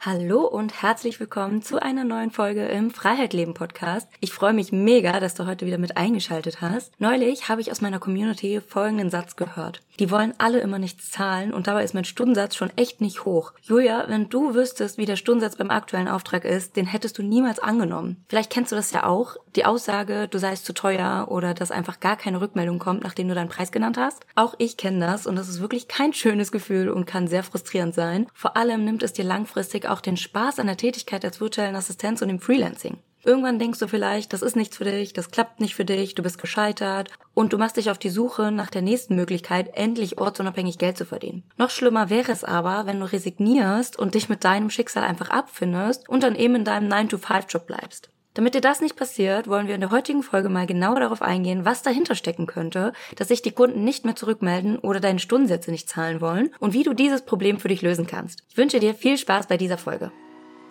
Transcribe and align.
Hallo 0.00 0.46
und 0.46 0.80
herzlich 0.80 1.18
willkommen 1.18 1.60
zu 1.60 1.82
einer 1.82 2.04
neuen 2.04 2.30
Folge 2.30 2.66
im 2.66 2.92
Freiheit 2.92 3.32
Leben 3.32 3.52
Podcast. 3.52 4.06
Ich 4.20 4.32
freue 4.32 4.52
mich 4.52 4.70
mega, 4.70 5.18
dass 5.18 5.34
du 5.34 5.44
heute 5.44 5.66
wieder 5.66 5.78
mit 5.78 5.96
eingeschaltet 5.96 6.60
hast. 6.60 6.92
Neulich 7.00 7.48
habe 7.48 7.60
ich 7.60 7.72
aus 7.72 7.80
meiner 7.80 7.98
Community 7.98 8.60
folgenden 8.60 9.10
Satz 9.10 9.34
gehört. 9.34 9.82
Die 9.98 10.10
wollen 10.10 10.34
alle 10.38 10.60
immer 10.60 10.78
nichts 10.78 11.10
zahlen 11.10 11.52
und 11.52 11.66
dabei 11.66 11.82
ist 11.82 11.94
mein 11.94 12.04
Stundensatz 12.04 12.54
schon 12.54 12.70
echt 12.76 13.00
nicht 13.00 13.24
hoch. 13.24 13.52
Julia, 13.62 14.04
wenn 14.08 14.28
du 14.28 14.54
wüsstest, 14.54 14.96
wie 14.96 15.06
der 15.06 15.16
Stundensatz 15.16 15.56
beim 15.56 15.70
aktuellen 15.70 16.08
Auftrag 16.08 16.44
ist, 16.44 16.76
den 16.76 16.86
hättest 16.86 17.18
du 17.18 17.22
niemals 17.22 17.58
angenommen. 17.58 18.24
Vielleicht 18.28 18.50
kennst 18.50 18.70
du 18.70 18.76
das 18.76 18.92
ja 18.92 19.04
auch. 19.04 19.36
Die 19.56 19.64
Aussage, 19.64 20.28
du 20.28 20.38
seist 20.38 20.64
zu 20.64 20.72
teuer 20.72 21.26
oder 21.30 21.52
dass 21.52 21.72
einfach 21.72 21.98
gar 21.98 22.16
keine 22.16 22.40
Rückmeldung 22.40 22.78
kommt, 22.78 23.02
nachdem 23.02 23.28
du 23.28 23.34
deinen 23.34 23.48
Preis 23.48 23.72
genannt 23.72 23.98
hast. 23.98 24.24
Auch 24.36 24.54
ich 24.58 24.76
kenne 24.76 25.04
das 25.04 25.26
und 25.26 25.36
das 25.36 25.48
ist 25.48 25.60
wirklich 25.60 25.88
kein 25.88 26.12
schönes 26.12 26.52
Gefühl 26.52 26.88
und 26.90 27.06
kann 27.06 27.26
sehr 27.26 27.42
frustrierend 27.42 27.94
sein. 27.94 28.26
Vor 28.32 28.56
allem 28.56 28.84
nimmt 28.84 29.02
es 29.02 29.12
dir 29.12 29.24
langfristig 29.24 29.88
auch 29.88 30.00
den 30.00 30.16
Spaß 30.16 30.60
an 30.60 30.68
der 30.68 30.76
Tätigkeit 30.76 31.24
als 31.24 31.40
virtuellen 31.40 31.76
Assistenz 31.76 32.22
und 32.22 32.30
im 32.30 32.40
Freelancing. 32.40 32.98
Irgendwann 33.24 33.58
denkst 33.58 33.78
du 33.78 33.88
vielleicht, 33.88 34.32
das 34.32 34.42
ist 34.42 34.56
nichts 34.56 34.76
für 34.76 34.84
dich, 34.84 35.12
das 35.12 35.30
klappt 35.30 35.60
nicht 35.60 35.74
für 35.74 35.84
dich, 35.84 36.14
du 36.14 36.22
bist 36.22 36.40
gescheitert 36.40 37.10
und 37.34 37.52
du 37.52 37.58
machst 37.58 37.76
dich 37.76 37.90
auf 37.90 37.98
die 37.98 38.10
Suche 38.10 38.52
nach 38.52 38.70
der 38.70 38.82
nächsten 38.82 39.16
Möglichkeit, 39.16 39.70
endlich 39.74 40.18
ortsunabhängig 40.18 40.78
Geld 40.78 40.96
zu 40.96 41.04
verdienen. 41.04 41.42
Noch 41.56 41.70
schlimmer 41.70 42.10
wäre 42.10 42.32
es 42.32 42.44
aber, 42.44 42.86
wenn 42.86 43.00
du 43.00 43.10
resignierst 43.10 43.98
und 43.98 44.14
dich 44.14 44.28
mit 44.28 44.44
deinem 44.44 44.70
Schicksal 44.70 45.02
einfach 45.02 45.30
abfindest 45.30 46.08
und 46.08 46.22
dann 46.22 46.36
eben 46.36 46.54
in 46.54 46.64
deinem 46.64 46.90
9-to-5-Job 46.90 47.66
bleibst. 47.66 48.10
Damit 48.34 48.54
dir 48.54 48.60
das 48.60 48.80
nicht 48.80 48.94
passiert, 48.94 49.48
wollen 49.48 49.66
wir 49.66 49.74
in 49.74 49.80
der 49.80 49.90
heutigen 49.90 50.22
Folge 50.22 50.48
mal 50.48 50.64
genauer 50.64 51.00
darauf 51.00 51.22
eingehen, 51.22 51.64
was 51.64 51.82
dahinter 51.82 52.14
stecken 52.14 52.46
könnte, 52.46 52.92
dass 53.16 53.26
sich 53.26 53.42
die 53.42 53.50
Kunden 53.50 53.82
nicht 53.82 54.04
mehr 54.04 54.14
zurückmelden 54.14 54.78
oder 54.78 55.00
deine 55.00 55.18
Stundensätze 55.18 55.72
nicht 55.72 55.88
zahlen 55.88 56.20
wollen 56.20 56.50
und 56.60 56.72
wie 56.72 56.84
du 56.84 56.94
dieses 56.94 57.22
Problem 57.22 57.58
für 57.58 57.66
dich 57.66 57.82
lösen 57.82 58.06
kannst. 58.06 58.44
Ich 58.48 58.56
wünsche 58.56 58.78
dir 58.78 58.94
viel 58.94 59.18
Spaß 59.18 59.48
bei 59.48 59.56
dieser 59.56 59.76
Folge. 59.76 60.12